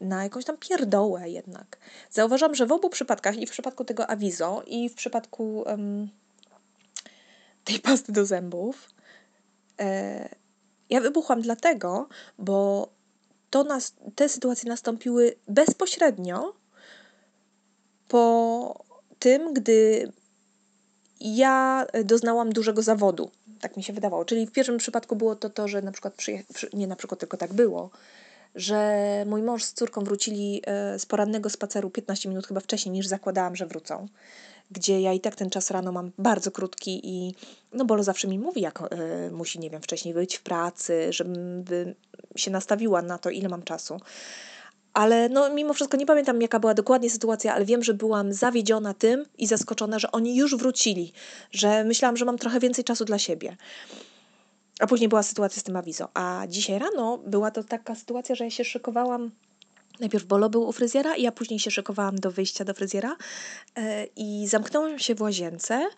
na 0.00 0.22
jakąś 0.22 0.44
tam 0.44 0.56
pierdołę 0.56 1.30
jednak. 1.30 1.78
Zauważam, 2.10 2.54
że 2.54 2.66
w 2.66 2.72
obu 2.72 2.90
przypadkach, 2.90 3.36
i 3.36 3.46
w 3.46 3.50
przypadku 3.50 3.84
tego 3.84 4.10
awizo, 4.10 4.62
i 4.66 4.88
w 4.88 4.94
przypadku 4.94 5.64
um, 5.66 6.08
tej 7.64 7.80
pasty 7.80 8.12
do 8.12 8.26
zębów, 8.26 8.90
e, 9.80 10.28
ja 10.90 11.00
wybuchłam 11.00 11.40
dlatego, 11.40 12.08
bo 12.38 12.88
to 13.54 13.64
nas, 13.64 13.94
te 14.14 14.28
sytuacje 14.28 14.68
nastąpiły 14.68 15.34
bezpośrednio 15.48 16.54
po 18.08 18.84
tym, 19.18 19.54
gdy 19.54 20.08
ja 21.20 21.86
doznałam 22.04 22.52
dużego 22.52 22.82
zawodu. 22.82 23.30
Tak 23.60 23.76
mi 23.76 23.82
się 23.82 23.92
wydawało. 23.92 24.24
Czyli 24.24 24.46
w 24.46 24.52
pierwszym 24.52 24.78
przypadku 24.78 25.16
było 25.16 25.36
to 25.36 25.50
to, 25.50 25.68
że 25.68 25.82
na 25.82 25.92
przykład, 25.92 26.14
nie 26.72 26.86
na 26.86 26.96
przykład, 26.96 27.20
tylko 27.20 27.36
tak 27.36 27.52
było, 27.52 27.90
że 28.54 29.02
mój 29.26 29.42
mąż 29.42 29.64
z 29.64 29.72
córką 29.72 30.04
wrócili 30.04 30.62
e, 30.66 30.98
z 30.98 31.06
porannego 31.06 31.50
spaceru 31.50 31.90
15 31.90 32.28
minut 32.28 32.46
chyba 32.46 32.60
wcześniej 32.60 32.92
niż 32.92 33.06
zakładałam, 33.06 33.56
że 33.56 33.66
wrócą 33.66 34.08
gdzie 34.70 35.00
ja 35.00 35.12
i 35.12 35.20
tak 35.20 35.36
ten 35.36 35.50
czas 35.50 35.70
rano 35.70 35.92
mam 35.92 36.12
bardzo 36.18 36.50
krótki 36.50 37.00
i 37.04 37.34
no 37.72 37.84
Bolo 37.84 38.02
zawsze 38.02 38.28
mi 38.28 38.38
mówi, 38.38 38.60
jak 38.60 38.80
y, 38.80 39.30
musi, 39.30 39.58
nie 39.58 39.70
wiem, 39.70 39.82
wcześniej 39.82 40.14
być 40.14 40.36
w 40.36 40.42
pracy, 40.42 41.06
żebym 41.10 41.64
się 42.36 42.50
nastawiła 42.50 43.02
na 43.02 43.18
to, 43.18 43.30
ile 43.30 43.48
mam 43.48 43.62
czasu. 43.62 44.00
Ale 44.94 45.28
no, 45.28 45.54
mimo 45.54 45.74
wszystko 45.74 45.96
nie 45.96 46.06
pamiętam, 46.06 46.42
jaka 46.42 46.60
była 46.60 46.74
dokładnie 46.74 47.10
sytuacja, 47.10 47.54
ale 47.54 47.64
wiem, 47.64 47.82
że 47.82 47.94
byłam 47.94 48.32
zawiedziona 48.32 48.94
tym 48.94 49.24
i 49.38 49.46
zaskoczona, 49.46 49.98
że 49.98 50.12
oni 50.12 50.36
już 50.36 50.56
wrócili, 50.56 51.12
że 51.50 51.84
myślałam, 51.84 52.16
że 52.16 52.24
mam 52.24 52.38
trochę 52.38 52.60
więcej 52.60 52.84
czasu 52.84 53.04
dla 53.04 53.18
siebie. 53.18 53.56
A 54.80 54.86
później 54.86 55.08
była 55.08 55.22
sytuacja 55.22 55.60
z 55.60 55.64
tym 55.64 55.76
awizo. 55.76 56.08
A 56.14 56.46
dzisiaj 56.48 56.78
rano 56.78 57.18
była 57.26 57.50
to 57.50 57.64
taka 57.64 57.94
sytuacja, 57.94 58.34
że 58.34 58.44
ja 58.44 58.50
się 58.50 58.64
szykowałam 58.64 59.30
Najpierw 60.00 60.24
Bolo 60.24 60.50
był 60.50 60.68
u 60.68 60.72
fryzjera 60.72 61.16
ja 61.16 61.32
później 61.32 61.58
się 61.58 61.70
szykowałam 61.70 62.16
do 62.16 62.30
wyjścia 62.30 62.64
do 62.64 62.74
fryzjera 62.74 63.16
e, 63.76 64.04
i 64.16 64.46
zamknąłem 64.48 64.98
się 64.98 65.14
w 65.14 65.22
łazience. 65.22 65.88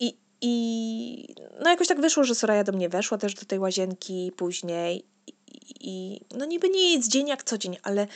I, 0.00 0.16
i 0.40 1.34
no 1.64 1.70
jakoś 1.70 1.88
tak 1.88 2.00
wyszło, 2.00 2.24
że 2.24 2.34
Soraya 2.34 2.64
do 2.64 2.72
mnie 2.72 2.88
weszła 2.88 3.18
też 3.18 3.34
do 3.34 3.44
tej 3.44 3.58
łazienki 3.58 4.32
później 4.36 5.04
i, 5.26 5.32
i 5.80 6.20
no 6.38 6.44
niby 6.44 6.68
nic, 6.68 7.08
dzień 7.08 7.28
jak 7.28 7.44
co 7.44 7.58
dzień, 7.58 7.76
ale 7.82 8.06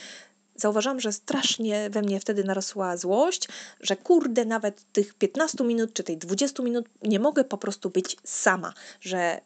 zauważyłam, 0.57 0.99
że 0.99 1.11
strasznie 1.11 1.89
we 1.89 2.01
mnie 2.01 2.19
wtedy 2.19 2.43
narosła 2.43 2.97
złość, 2.97 3.47
że 3.81 3.95
kurde, 3.95 4.45
nawet 4.45 4.91
tych 4.91 5.13
15 5.13 5.63
minut 5.63 5.93
czy 5.93 6.03
tej 6.03 6.17
20 6.17 6.63
minut 6.63 6.85
nie 7.03 7.19
mogę 7.19 7.43
po 7.43 7.57
prostu 7.57 7.89
być 7.89 8.17
sama, 8.23 8.73
że 9.01 9.37
y, 9.37 9.41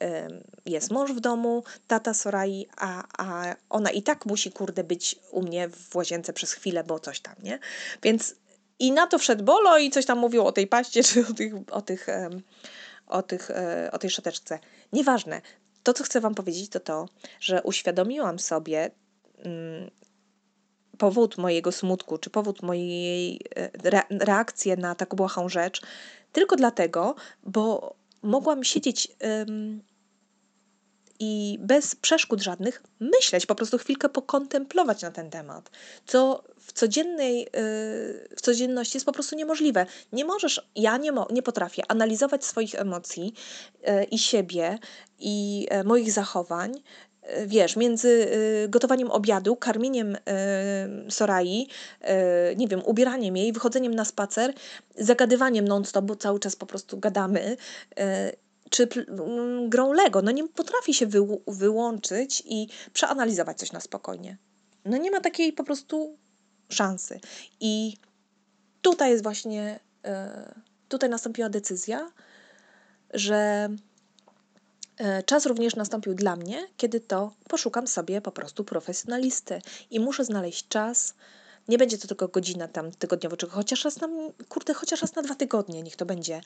jest 0.66 0.92
mąż 0.92 1.12
w 1.12 1.20
domu, 1.20 1.64
tata 1.88 2.14
Sorai, 2.14 2.68
a, 2.78 3.04
a 3.18 3.56
ona 3.70 3.92
i 3.92 4.02
tak 4.02 4.26
musi 4.26 4.52
kurde 4.52 4.84
być 4.84 5.16
u 5.32 5.42
mnie 5.42 5.70
w 5.70 5.96
łazience 5.96 6.34
przez 6.34 6.54
chwilę, 6.54 6.84
bo 6.84 7.00
coś 7.00 7.20
tam, 7.20 7.36
nie? 7.44 7.60
Więc 8.04 8.36
i 8.80 8.92
na 8.92 9.08
to 9.08 9.20
wszedł 9.20 9.44
Bolo 9.44 9.78
i 9.78 9.90
coś 9.90 10.06
tam 10.06 10.20
mówił 10.20 10.46
o 10.46 10.52
tej 10.52 10.68
paście, 10.68 11.04
czy 11.08 11.28
o 11.28 11.34
tych, 11.34 11.54
o 11.72 11.82
tych, 11.82 12.08
o, 13.08 13.22
tych, 13.22 13.52
e, 13.52 13.90
o 13.92 13.98
tej 13.98 14.10
szczoteczce. 14.10 14.60
Nieważne. 14.94 15.42
To, 15.84 15.94
co 15.94 16.04
chcę 16.04 16.22
Wam 16.22 16.36
powiedzieć, 16.36 16.70
to 16.70 16.80
to, 16.80 17.06
że 17.40 17.64
uświadomiłam 17.64 18.40
sobie 18.40 18.92
mm, 19.38 19.92
powód 21.02 21.38
mojego 21.38 21.72
smutku, 21.72 22.18
czy 22.18 22.30
powód 22.30 22.62
mojej 22.62 23.40
e, 23.56 23.70
reakcji 24.10 24.72
na 24.78 24.96
taką 24.96 25.18
błahą 25.18 25.50
rzecz, 25.50 25.82
tylko 26.32 26.56
dlatego, 26.56 27.16
bo 27.44 27.96
mogłam 28.22 28.64
siedzieć 28.64 29.08
i 31.24 31.58
bez 31.62 31.96
przeszkód 31.96 32.42
żadnych 32.42 32.84
myśleć, 33.00 33.46
po 33.46 33.56
prostu 33.56 33.78
chwilkę 33.78 34.10
pokontemplować 34.10 35.02
na 35.02 35.12
ten 35.12 35.30
temat, 35.30 35.70
co 36.06 36.44
w 36.60 36.74
codziennej, 36.74 37.44
y, 37.44 37.48
w 38.38 38.42
codzienności 38.42 38.98
jest 38.98 39.06
po 39.06 39.12
prostu 39.12 39.36
niemożliwe. 39.36 39.86
Nie 40.12 40.26
możesz, 40.26 40.70
ja 40.76 40.98
nie, 40.98 41.12
mo, 41.12 41.28
nie 41.32 41.44
potrafię 41.44 41.84
analizować 41.88 42.46
swoich 42.46 42.76
emocji 42.76 43.34
y, 43.74 44.04
i 44.04 44.20
siebie 44.20 44.80
i 45.20 45.68
y, 45.74 45.84
moich 45.84 46.12
zachowań 46.12 46.72
wiesz, 47.46 47.76
między 47.76 48.28
gotowaniem 48.70 49.12
obiadu, 49.12 49.56
karmieniem 49.56 50.18
Sorai, 51.10 51.68
nie 52.58 52.68
wiem, 52.68 52.82
ubieraniem 52.86 53.38
jej, 53.38 53.54
wychodzeniem 53.54 53.96
na 53.96 54.06
spacer, 54.06 54.54
zagadywaniem 54.98 55.68
non-stop, 55.68 56.06
bo 56.06 56.16
cały 56.16 56.40
czas 56.40 56.56
po 56.56 56.66
prostu 56.66 56.98
gadamy 56.98 57.58
czy 58.72 58.88
mm, 59.08 59.70
grą 59.70 59.94
Lego. 59.94 60.22
No 60.22 60.32
nie 60.32 60.48
potrafi 60.48 60.94
się 60.94 61.08
wy 61.08 61.20
wyłączyć 61.48 62.44
i 62.46 62.68
przeanalizować 62.94 63.58
coś 63.60 63.72
na 63.72 63.80
spokojnie. 63.80 64.38
No 64.86 64.98
nie 64.98 65.12
ma 65.12 65.22
takiej 65.22 65.54
po 65.54 65.64
prostu 65.64 66.18
szansy. 66.70 67.20
I 67.60 67.98
tutaj 68.82 69.12
jest 69.12 69.24
właśnie, 69.24 69.80
e, 70.06 70.54
tutaj 70.88 71.10
nastąpiła 71.10 71.50
decyzja, 71.50 72.12
że 73.14 73.36
e, 73.36 73.70
czas 75.26 75.46
również 75.46 75.76
nastąpił 75.76 76.14
dla 76.14 76.36
mnie, 76.36 76.68
kiedy 76.78 77.00
to 77.00 77.32
poszukam 77.50 77.88
sobie 77.88 78.22
po 78.22 78.32
prostu 78.32 78.64
profesjonalisty 78.64 79.62
i 79.90 80.00
muszę 80.00 80.26
znaleźć 80.26 80.68
czas. 80.68 81.14
Nie 81.68 81.78
będzie 81.78 81.98
to 81.98 82.08
tylko 82.08 82.28
godzina 82.28 82.68
tam 82.68 82.92
tygodniowo, 82.92 83.38
czy 83.38 83.48
chociaż 83.48 83.86
raz 83.86 84.02
na, 84.02 84.08
kurde, 84.50 84.74
chociaż 84.74 85.02
raz 85.02 85.16
na 85.16 85.22
dwa 85.22 85.36
tygodnie, 85.36 85.84
niech 85.84 85.96
to 85.96 86.06
będzie 86.06 86.42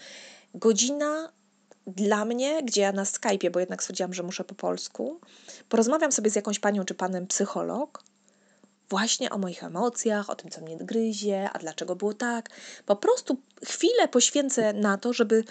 godzina 0.53 1.31
dla 1.87 2.25
mnie, 2.25 2.63
gdzie 2.63 2.81
ja 2.81 2.91
na 2.91 3.03
Skype'ie, 3.03 3.51
bo 3.51 3.59
jednak 3.59 3.81
stwierdziłam, 3.83 4.13
że 4.13 4.23
muszę 4.23 4.43
po 4.43 4.55
polsku, 4.55 5.19
porozmawiam 5.69 6.11
sobie 6.11 6.29
z 6.29 6.35
jakąś 6.35 6.59
panią 6.59 6.85
czy 6.85 6.93
panem 6.93 7.27
psycholog, 7.27 8.03
właśnie 8.89 9.29
o 9.29 9.37
moich 9.37 9.63
emocjach, 9.63 10.29
o 10.29 10.35
tym, 10.35 10.51
co 10.51 10.61
mnie 10.61 10.77
gryzie, 10.77 11.49
a 11.53 11.59
dlaczego 11.59 11.95
było 11.95 12.13
tak. 12.13 12.49
Po 12.85 12.95
prostu 12.95 13.37
chwilę 13.65 14.07
poświęcę 14.07 14.73
na 14.73 14.97
to, 14.97 15.13
żeby 15.13 15.43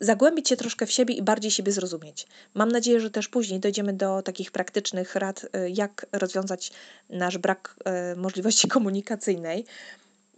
zagłębić 0.00 0.48
się 0.48 0.56
troszkę 0.56 0.86
w 0.86 0.92
siebie 0.92 1.14
i 1.14 1.22
bardziej 1.22 1.50
siebie 1.50 1.72
zrozumieć. 1.72 2.26
Mam 2.54 2.72
nadzieję, 2.72 3.00
że 3.00 3.10
też 3.10 3.28
później 3.28 3.60
dojdziemy 3.60 3.92
do 3.92 4.22
takich 4.22 4.50
praktycznych 4.50 5.14
rad, 5.14 5.44
y, 5.44 5.70
jak 5.70 6.06
rozwiązać 6.12 6.72
nasz 7.10 7.38
brak 7.38 7.76
y, 8.12 8.16
możliwości 8.16 8.68
komunikacyjnej. 8.76 9.64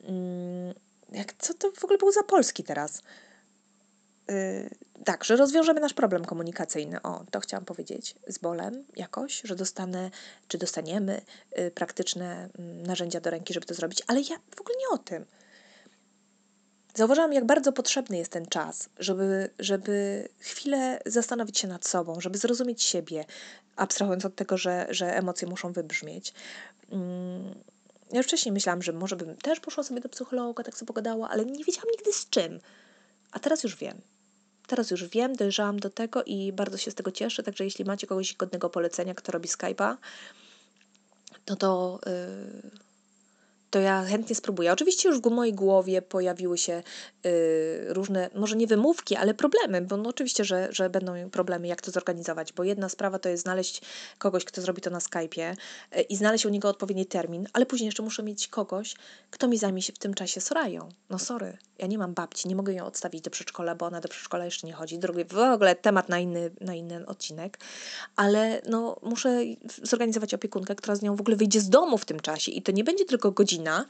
Mm, 0.03 0.75
jak, 1.13 1.35
co 1.39 1.55
to 1.55 1.73
w 1.73 1.85
ogóle 1.85 1.99
było 1.99 2.13
za 2.13 2.23
Polski 2.23 2.65
teraz? 2.65 3.03
Y, 4.31 4.71
tak, 5.05 5.25
że 5.25 5.37
rozwiążemy 5.37 5.81
nasz 5.81 5.95
problem 5.95 6.25
komunikacyjny. 6.25 7.03
O, 7.03 7.25
to 7.31 7.41
chciałam 7.41 7.65
powiedzieć 7.65 8.15
z 8.27 8.39
bolem 8.39 8.85
jakoś, 8.97 9.41
że 9.45 9.57
dostanę, 9.57 10.11
czy 10.49 10.59
dostaniemy 10.59 11.21
praktyczne 11.75 12.49
mm, 12.59 12.83
narzędzia 12.83 13.21
do 13.21 13.31
ręki, 13.31 13.55
żeby 13.55 13.67
to 13.67 13.75
zrobić, 13.75 14.03
ale 14.07 14.21
ja 14.21 14.37
w 14.57 14.61
ogóle 14.61 14.77
nie 14.79 14.89
o 14.95 14.99
tym. 14.99 15.25
Zauważyłam, 16.95 17.33
jak 17.33 17.47
bardzo 17.47 17.73
potrzebny 17.73 18.19
jest 18.19 18.33
ten 18.33 18.47
czas, 18.47 18.89
żeby, 18.99 19.51
żeby 19.59 20.29
chwilę 20.39 21.01
zastanowić 21.07 21.59
się 21.59 21.69
nad 21.69 21.87
sobą, 21.87 22.21
żeby 22.21 22.39
zrozumieć 22.39 22.83
siebie, 22.83 23.25
abstrahując 23.77 24.25
od 24.25 24.35
tego, 24.35 24.59
że, 24.59 24.87
że 24.91 25.17
emocje 25.17 25.49
muszą 25.49 25.73
wybrzmieć. 25.73 26.35
Mm, 26.91 27.55
ja 28.13 28.17
już 28.17 28.27
wcześniej 28.27 28.53
myślałam, 28.53 28.83
że 28.83 28.93
może 28.93 29.17
bym 29.17 29.37
też 29.37 29.61
poszła 29.61 29.83
sobie 29.83 30.01
do 30.01 30.09
psychologa, 30.09 30.65
tak 30.65 30.75
sobie 30.75 30.87
pogadała, 30.87 31.29
ale 31.29 31.45
nie 31.45 31.65
wiedziałam 31.65 31.89
nigdy 31.93 32.13
z 32.13 32.29
czym. 32.31 32.61
A 33.33 33.39
teraz 33.39 33.65
już 33.65 33.77
wiem. 33.77 34.01
Teraz 34.67 34.91
już 34.91 35.05
wiem, 35.05 35.37
dojrzałam 35.37 35.81
do 35.81 35.91
tego 35.91 36.25
i 36.25 36.53
bardzo 36.53 36.77
się 36.77 36.91
z 36.91 36.95
tego 36.95 37.11
cieszę. 37.11 37.43
Także 37.43 37.65
jeśli 37.65 37.85
macie 37.85 38.07
kogoś 38.07 38.35
godnego 38.35 38.71
polecenia, 38.71 39.15
kto 39.15 39.33
robi 39.33 39.49
Skype'a, 39.49 39.97
to 41.45 41.57
to. 41.57 42.01
Yy 42.07 42.88
to 43.71 43.79
ja 43.81 44.05
chętnie 44.05 44.37
spróbuję. 44.37 44.73
Oczywiście 44.73 45.09
już 45.09 45.21
w 45.21 45.31
mojej 45.31 45.55
głowie 45.55 46.03
pojawiły 46.03 46.59
się 46.59 46.83
y, 47.27 47.87
różne, 47.89 48.31
może 48.35 48.57
nie 48.57 48.67
wymówki, 48.67 49.17
ale 49.17 49.35
problemy, 49.35 49.83
bo 49.83 49.97
no 49.97 50.09
oczywiście, 50.09 50.45
że, 50.45 50.69
że 50.71 50.91
będą 50.91 51.31
problemy, 51.31 51.69
jak 51.69 51.83
to 51.83 51.91
zorganizować, 51.91 52.53
bo 52.53 52.65
jedna 52.65 52.89
sprawa 52.89 53.19
to 53.19 53.29
jest 53.29 53.43
znaleźć 53.43 53.83
kogoś, 54.19 54.45
kto 54.45 54.63
zrobi 54.63 54.83
to 54.83 54.91
na 54.91 54.99
Skype'ie 54.99 55.57
y, 55.97 56.03
i 56.03 56.17
znaleźć 56.17 56.47
u 56.47 56.49
niego 56.49 56.69
odpowiedni 56.69 57.07
termin, 57.07 57.49
ale 57.53 57.67
później 57.67 57.87
jeszcze 57.87 58.03
muszę 58.03 58.23
mieć 58.23 58.49
kogoś, 58.49 58.95
kto 59.31 59.49
mi 59.49 59.59
zajmie 59.59 59.83
się 59.83 59.93
w 59.93 59.99
tym 59.99 60.15
czasie 60.15 60.41
Sorają. 60.41 60.89
No 61.11 61.19
sorry, 61.19 61.59
ja 61.79 61.87
nie 61.87 61.99
mam 61.99 62.15
babci, 62.15 62.49
nie 62.49 62.57
mogę 62.57 62.73
ją 62.73 62.87
odstawić 62.87 63.21
do 63.21 63.31
przedszkola, 63.31 63.75
bo 63.75 63.87
ona 63.87 64.01
do 64.01 64.09
przedszkola 64.09 64.45
jeszcze 64.45 64.67
nie 64.67 64.73
chodzi. 64.73 64.99
Drugi, 64.99 65.25
w 65.25 65.39
ogóle 65.39 65.77
temat 65.77 66.09
na 66.09 66.19
inny, 66.19 66.51
na 66.61 66.75
inny 66.75 67.07
odcinek, 67.07 67.59
ale 68.17 68.63
no 68.69 68.97
muszę 69.03 69.41
zorganizować 69.83 70.35
opiekunkę, 70.35 70.75
która 70.75 70.97
z 70.97 71.03
nią 71.03 71.17
w 71.17 71.21
ogóle 71.21 71.37
wyjdzie 71.37 71.61
z 71.61 71.69
domu 71.69 71.99
w 71.99 72.05
tym 72.05 72.21
czasie 72.21 72.53
i 72.53 72.63
to 72.63 72.73
nie 72.73 72.85
będzie 72.85 73.05
tylko 73.05 73.33
godzina 73.33 73.58
godzina, 73.59 73.87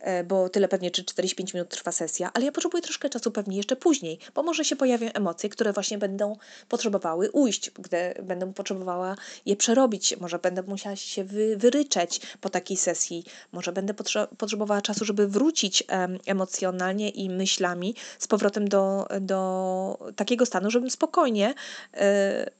e, 0.00 0.24
bo 0.24 0.48
tyle 0.48 0.68
pewnie 0.68 0.90
czy 0.90 1.04
45 1.04 1.54
minut 1.54 1.68
trwa 1.68 1.92
sesja, 1.92 2.30
ale 2.34 2.44
ja 2.44 2.52
potrzebuję 2.52 2.82
troszkę 2.82 3.10
czasu 3.10 3.30
pewnie 3.30 3.56
jeszcze 3.56 3.76
później, 3.76 4.18
bo 4.34 4.42
może 4.42 4.64
się 4.64 4.76
pojawią 4.76 5.08
emocje, 5.14 5.48
które 5.48 5.72
właśnie 5.72 5.98
będą 5.98 6.36
potrzebowały 6.68 7.30
ujść, 7.30 7.70
gdy 7.70 8.14
będę 8.22 8.52
potrzebowała 8.52 9.16
je 9.46 9.56
przerobić, 9.56 10.16
może 10.20 10.38
będę 10.38 10.62
musiała 10.62 10.96
się 10.96 11.24
wy, 11.24 11.56
wyryczeć 11.56 12.20
po 12.40 12.50
takiej 12.50 12.76
sesji, 12.76 13.24
może 13.52 13.72
będę 13.72 13.94
potrze 13.94 14.28
potrzebowała 14.38 14.82
czasu, 14.82 15.04
żeby 15.04 15.28
wrócić 15.28 15.84
em, 15.88 16.18
emocjonalnie 16.26 17.10
i 17.10 17.30
myślami 17.30 17.94
z 18.18 18.26
powrotem 18.26 18.68
do, 18.68 19.06
do 19.20 20.12
takiego 20.16 20.46
stanu, 20.46 20.70
żebym 20.70 20.90
spokojnie 20.90 21.54
e, 21.94 22.50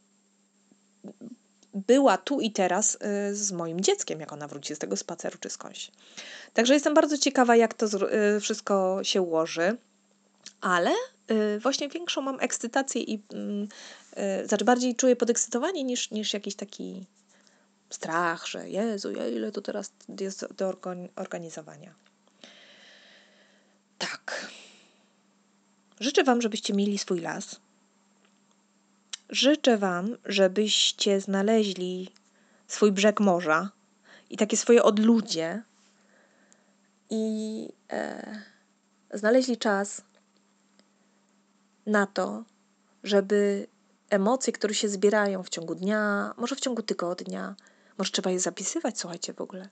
była 1.74 2.18
tu 2.18 2.40
i 2.40 2.50
teraz 2.50 2.94
y, 3.30 3.34
z 3.36 3.52
moim 3.52 3.80
dzieckiem, 3.80 4.20
jak 4.20 4.32
ona 4.32 4.48
wróci 4.48 4.74
z 4.74 4.78
tego 4.78 4.96
spaceru 4.96 5.38
czy 5.40 5.50
skądś. 5.50 5.90
Także 6.54 6.74
jestem 6.74 6.94
bardzo 6.94 7.18
ciekawa, 7.18 7.56
jak 7.56 7.74
to 7.74 7.86
y, 7.86 8.40
wszystko 8.40 8.98
się 9.02 9.22
ułoży, 9.22 9.76
ale 10.60 10.90
y, 11.30 11.58
właśnie 11.60 11.88
większą 11.88 12.20
mam 12.20 12.40
ekscytację 12.40 13.02
i 13.02 13.22
mm, 13.32 13.68
znaczy 14.44 14.64
bardziej 14.64 14.96
czuję 14.96 15.16
podekscytowanie 15.16 15.84
niż, 15.84 16.10
niż 16.10 16.34
jakiś 16.34 16.54
taki 16.54 17.06
strach, 17.90 18.46
że 18.46 18.70
Jezu, 18.70 19.10
ile 19.10 19.52
to 19.52 19.60
teraz 19.60 19.92
jest 20.20 20.46
do 20.52 20.76
organizowania. 21.16 21.94
Tak. 23.98 24.50
Życzę 26.00 26.24
Wam, 26.24 26.42
żebyście 26.42 26.74
mieli 26.74 26.98
swój 26.98 27.20
las, 27.20 27.60
Życzę 29.34 29.78
Wam, 29.78 30.16
żebyście 30.24 31.20
znaleźli 31.20 32.10
swój 32.66 32.92
brzeg 32.92 33.20
morza 33.20 33.70
i 34.30 34.36
takie 34.36 34.56
swoje 34.56 34.82
odludzie 34.82 35.62
i 37.10 37.68
e, 37.92 38.42
znaleźli 39.14 39.56
czas 39.56 40.02
na 41.86 42.06
to, 42.06 42.44
żeby 43.04 43.66
emocje, 44.10 44.52
które 44.52 44.74
się 44.74 44.88
zbierają 44.88 45.42
w 45.42 45.48
ciągu 45.48 45.74
dnia, 45.74 46.34
może 46.36 46.56
w 46.56 46.60
ciągu 46.60 46.82
tygodnia, 46.82 47.54
może 47.98 48.10
trzeba 48.10 48.30
je 48.30 48.40
zapisywać, 48.40 48.98
słuchajcie 48.98 49.32
w 49.32 49.40
ogóle 49.40 49.68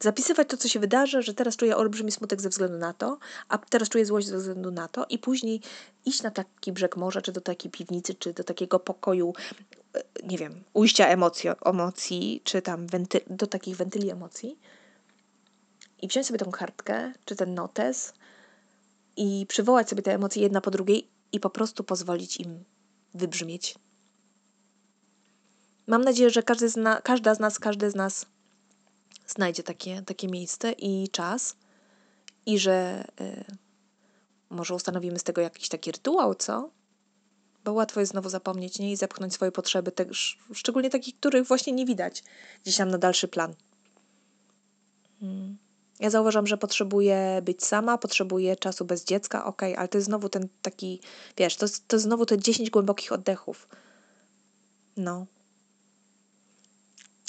zapisywać 0.00 0.48
to, 0.48 0.56
co 0.56 0.68
się 0.68 0.80
wydarzy, 0.80 1.22
że 1.22 1.34
teraz 1.34 1.56
czuję 1.56 1.76
olbrzymi 1.76 2.12
smutek 2.12 2.40
ze 2.40 2.48
względu 2.48 2.78
na 2.78 2.92
to, 2.92 3.18
a 3.48 3.58
teraz 3.58 3.88
czuję 3.88 4.06
złość 4.06 4.26
ze 4.26 4.38
względu 4.38 4.70
na 4.70 4.88
to 4.88 5.06
i 5.08 5.18
później 5.18 5.60
iść 6.04 6.22
na 6.22 6.30
taki 6.30 6.72
brzeg 6.72 6.96
morza, 6.96 7.22
czy 7.22 7.32
do 7.32 7.40
takiej 7.40 7.70
piwnicy, 7.70 8.14
czy 8.14 8.32
do 8.32 8.44
takiego 8.44 8.78
pokoju, 8.78 9.32
e, 9.94 10.02
nie 10.24 10.38
wiem, 10.38 10.64
ujścia 10.72 11.08
emocji, 11.08 11.50
emocji 11.64 12.40
czy 12.44 12.62
tam 12.62 12.86
wenty, 12.86 13.20
do 13.30 13.46
takich 13.46 13.76
wentyli 13.76 14.10
emocji 14.10 14.58
i 16.02 16.08
wziąć 16.08 16.26
sobie 16.26 16.38
tą 16.38 16.50
kartkę, 16.50 17.12
czy 17.24 17.36
ten 17.36 17.54
notes 17.54 18.12
i 19.16 19.46
przywołać 19.48 19.88
sobie 19.88 20.02
te 20.02 20.14
emocje 20.14 20.42
jedna 20.42 20.60
po 20.60 20.70
drugiej 20.70 21.08
i 21.32 21.40
po 21.40 21.50
prostu 21.50 21.84
pozwolić 21.84 22.36
im 22.36 22.64
wybrzmieć. 23.14 23.74
Mam 25.86 26.04
nadzieję, 26.04 26.30
że 26.30 26.42
każdy 26.42 26.66
każda 27.02 27.34
z 27.34 27.40
nas, 27.40 27.58
każdy 27.58 27.90
z 27.90 27.94
nas 27.94 28.26
znajdzie 29.30 29.62
takie, 29.62 30.02
takie 30.02 30.28
miejsce 30.28 30.72
i 30.72 31.08
czas, 31.08 31.56
i 32.46 32.58
że 32.58 33.04
y, 33.20 33.44
może 34.50 34.74
ustanowimy 34.74 35.18
z 35.18 35.22
tego 35.22 35.40
jakiś 35.40 35.68
taki 35.68 35.92
rytuał, 35.92 36.34
co? 36.34 36.70
Bo 37.64 37.72
łatwo 37.72 38.00
jest 38.00 38.12
znowu 38.12 38.28
zapomnieć, 38.28 38.78
nie? 38.78 38.92
I 38.92 38.96
zepchnąć 38.96 39.34
swoje 39.34 39.52
potrzeby, 39.52 39.92
te, 39.92 40.06
szczególnie 40.52 40.90
takich, 40.90 41.16
których 41.16 41.46
właśnie 41.46 41.72
nie 41.72 41.86
widać 41.86 42.22
gdzieś 42.62 42.76
tam 42.76 42.88
na 42.88 42.98
dalszy 42.98 43.28
plan. 43.28 43.54
Hmm. 45.20 45.58
Ja 46.00 46.10
zauważam, 46.10 46.46
że 46.46 46.58
potrzebuję 46.58 47.42
być 47.44 47.64
sama, 47.64 47.98
potrzebuję 47.98 48.56
czasu 48.56 48.84
bez 48.84 49.04
dziecka, 49.04 49.44
ok, 49.44 49.62
ale 49.62 49.88
to 49.88 49.98
jest 49.98 50.06
znowu 50.06 50.28
ten 50.28 50.48
taki, 50.62 51.00
wiesz, 51.36 51.56
to, 51.56 51.66
to 51.86 51.96
jest 51.96 52.04
znowu 52.04 52.26
te 52.26 52.38
10 52.38 52.70
głębokich 52.70 53.12
oddechów. 53.12 53.68
No. 54.96 55.26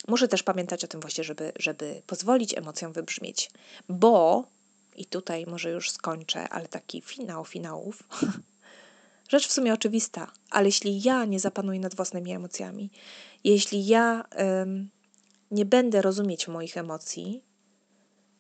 Muszę 0.08 0.28
też 0.28 0.44
pamiętać 0.44 0.84
o 0.84 0.88
tym 0.88 1.02
właśnie, 1.02 1.24
żeby, 1.24 1.52
żeby 1.60 2.02
pozwolić 2.08 2.58
emocjom 2.58 2.94
wybrzmieć, 2.94 3.52
bo, 3.90 4.48
i 4.96 5.06
tutaj 5.06 5.46
może 5.46 5.72
już 5.72 5.92
skończę, 5.92 6.50
ale 6.50 6.68
taki 6.68 7.02
finał 7.02 7.46
finałów, 7.46 8.04
rzecz 9.30 9.48
w 9.48 9.52
sumie 9.52 9.74
oczywista, 9.74 10.32
ale 10.50 10.66
jeśli 10.66 11.02
ja 11.02 11.26
nie 11.26 11.40
zapanuję 11.40 11.80
nad 11.80 11.96
własnymi 11.96 12.32
emocjami, 12.32 12.92
jeśli 13.44 13.86
ja 13.86 14.24
ym, 14.62 14.90
nie 15.52 15.66
będę 15.66 16.02
rozumieć 16.02 16.48
moich 16.48 16.78
emocji, 16.78 17.44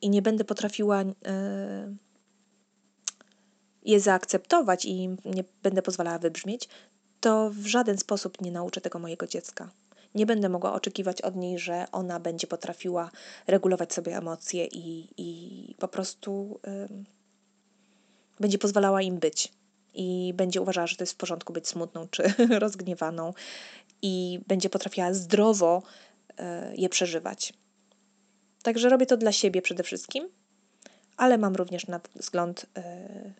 i 0.01 0.09
nie 0.09 0.21
będę 0.21 0.43
potrafiła 0.43 1.03
je 3.83 3.99
zaakceptować 3.99 4.85
i 4.85 5.09
nie 5.25 5.43
będę 5.63 5.81
pozwalała 5.81 6.19
wybrzmieć, 6.19 6.69
to 7.19 7.49
w 7.49 7.65
żaden 7.65 7.97
sposób 7.97 8.41
nie 8.41 8.51
nauczę 8.51 8.81
tego 8.81 8.99
mojego 8.99 9.27
dziecka. 9.27 9.71
Nie 10.15 10.25
będę 10.25 10.49
mogła 10.49 10.73
oczekiwać 10.73 11.21
od 11.21 11.35
niej, 11.35 11.59
że 11.59 11.85
ona 11.91 12.19
będzie 12.19 12.47
potrafiła 12.47 13.11
regulować 13.47 13.93
sobie 13.93 14.17
emocje 14.17 14.65
i, 14.65 15.07
i 15.17 15.75
po 15.75 15.87
prostu 15.87 16.59
będzie 18.39 18.57
pozwalała 18.57 19.01
im 19.01 19.19
być. 19.19 19.51
I 19.93 20.33
będzie 20.35 20.61
uważała, 20.61 20.87
że 20.87 20.95
to 20.95 21.03
jest 21.03 21.13
w 21.13 21.17
porządku 21.17 21.53
być 21.53 21.67
smutną 21.67 22.07
czy 22.07 22.23
rozgniewaną, 22.59 23.33
i 24.01 24.39
będzie 24.47 24.69
potrafiła 24.69 25.13
zdrowo 25.13 25.83
y, 26.29 26.33
je 26.75 26.89
przeżywać. 26.89 27.53
Także 28.63 28.89
robię 28.89 29.05
to 29.05 29.17
dla 29.17 29.31
siebie 29.31 29.61
przede 29.61 29.83
wszystkim, 29.83 30.29
ale 31.17 31.37
mam 31.37 31.55
również 31.55 31.87
na 31.87 32.01
wzgląd 32.15 32.65
yy, 32.75 33.33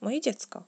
moje 0.00 0.20
dziecko. 0.20 0.64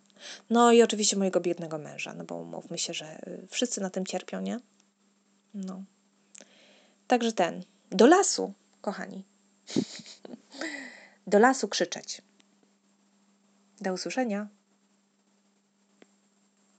No 0.50 0.72
i 0.72 0.82
oczywiście 0.82 1.16
mojego 1.16 1.40
biednego 1.40 1.78
męża, 1.78 2.14
no 2.14 2.24
bo 2.24 2.34
umówmy 2.34 2.78
się, 2.78 2.94
że 2.94 3.06
e, 3.06 3.46
wszyscy 3.48 3.80
na 3.80 3.90
tym 3.90 4.06
cierpią, 4.06 4.40
nie? 4.40 4.60
No. 5.54 5.84
Także 7.06 7.32
ten. 7.32 7.62
Do 7.90 8.06
lasu, 8.06 8.52
kochani. 8.80 9.24
Do 11.26 11.38
lasu 11.38 11.68
krzyczeć. 11.68 12.22
Do 13.80 13.92
usłyszenia. 13.92 14.48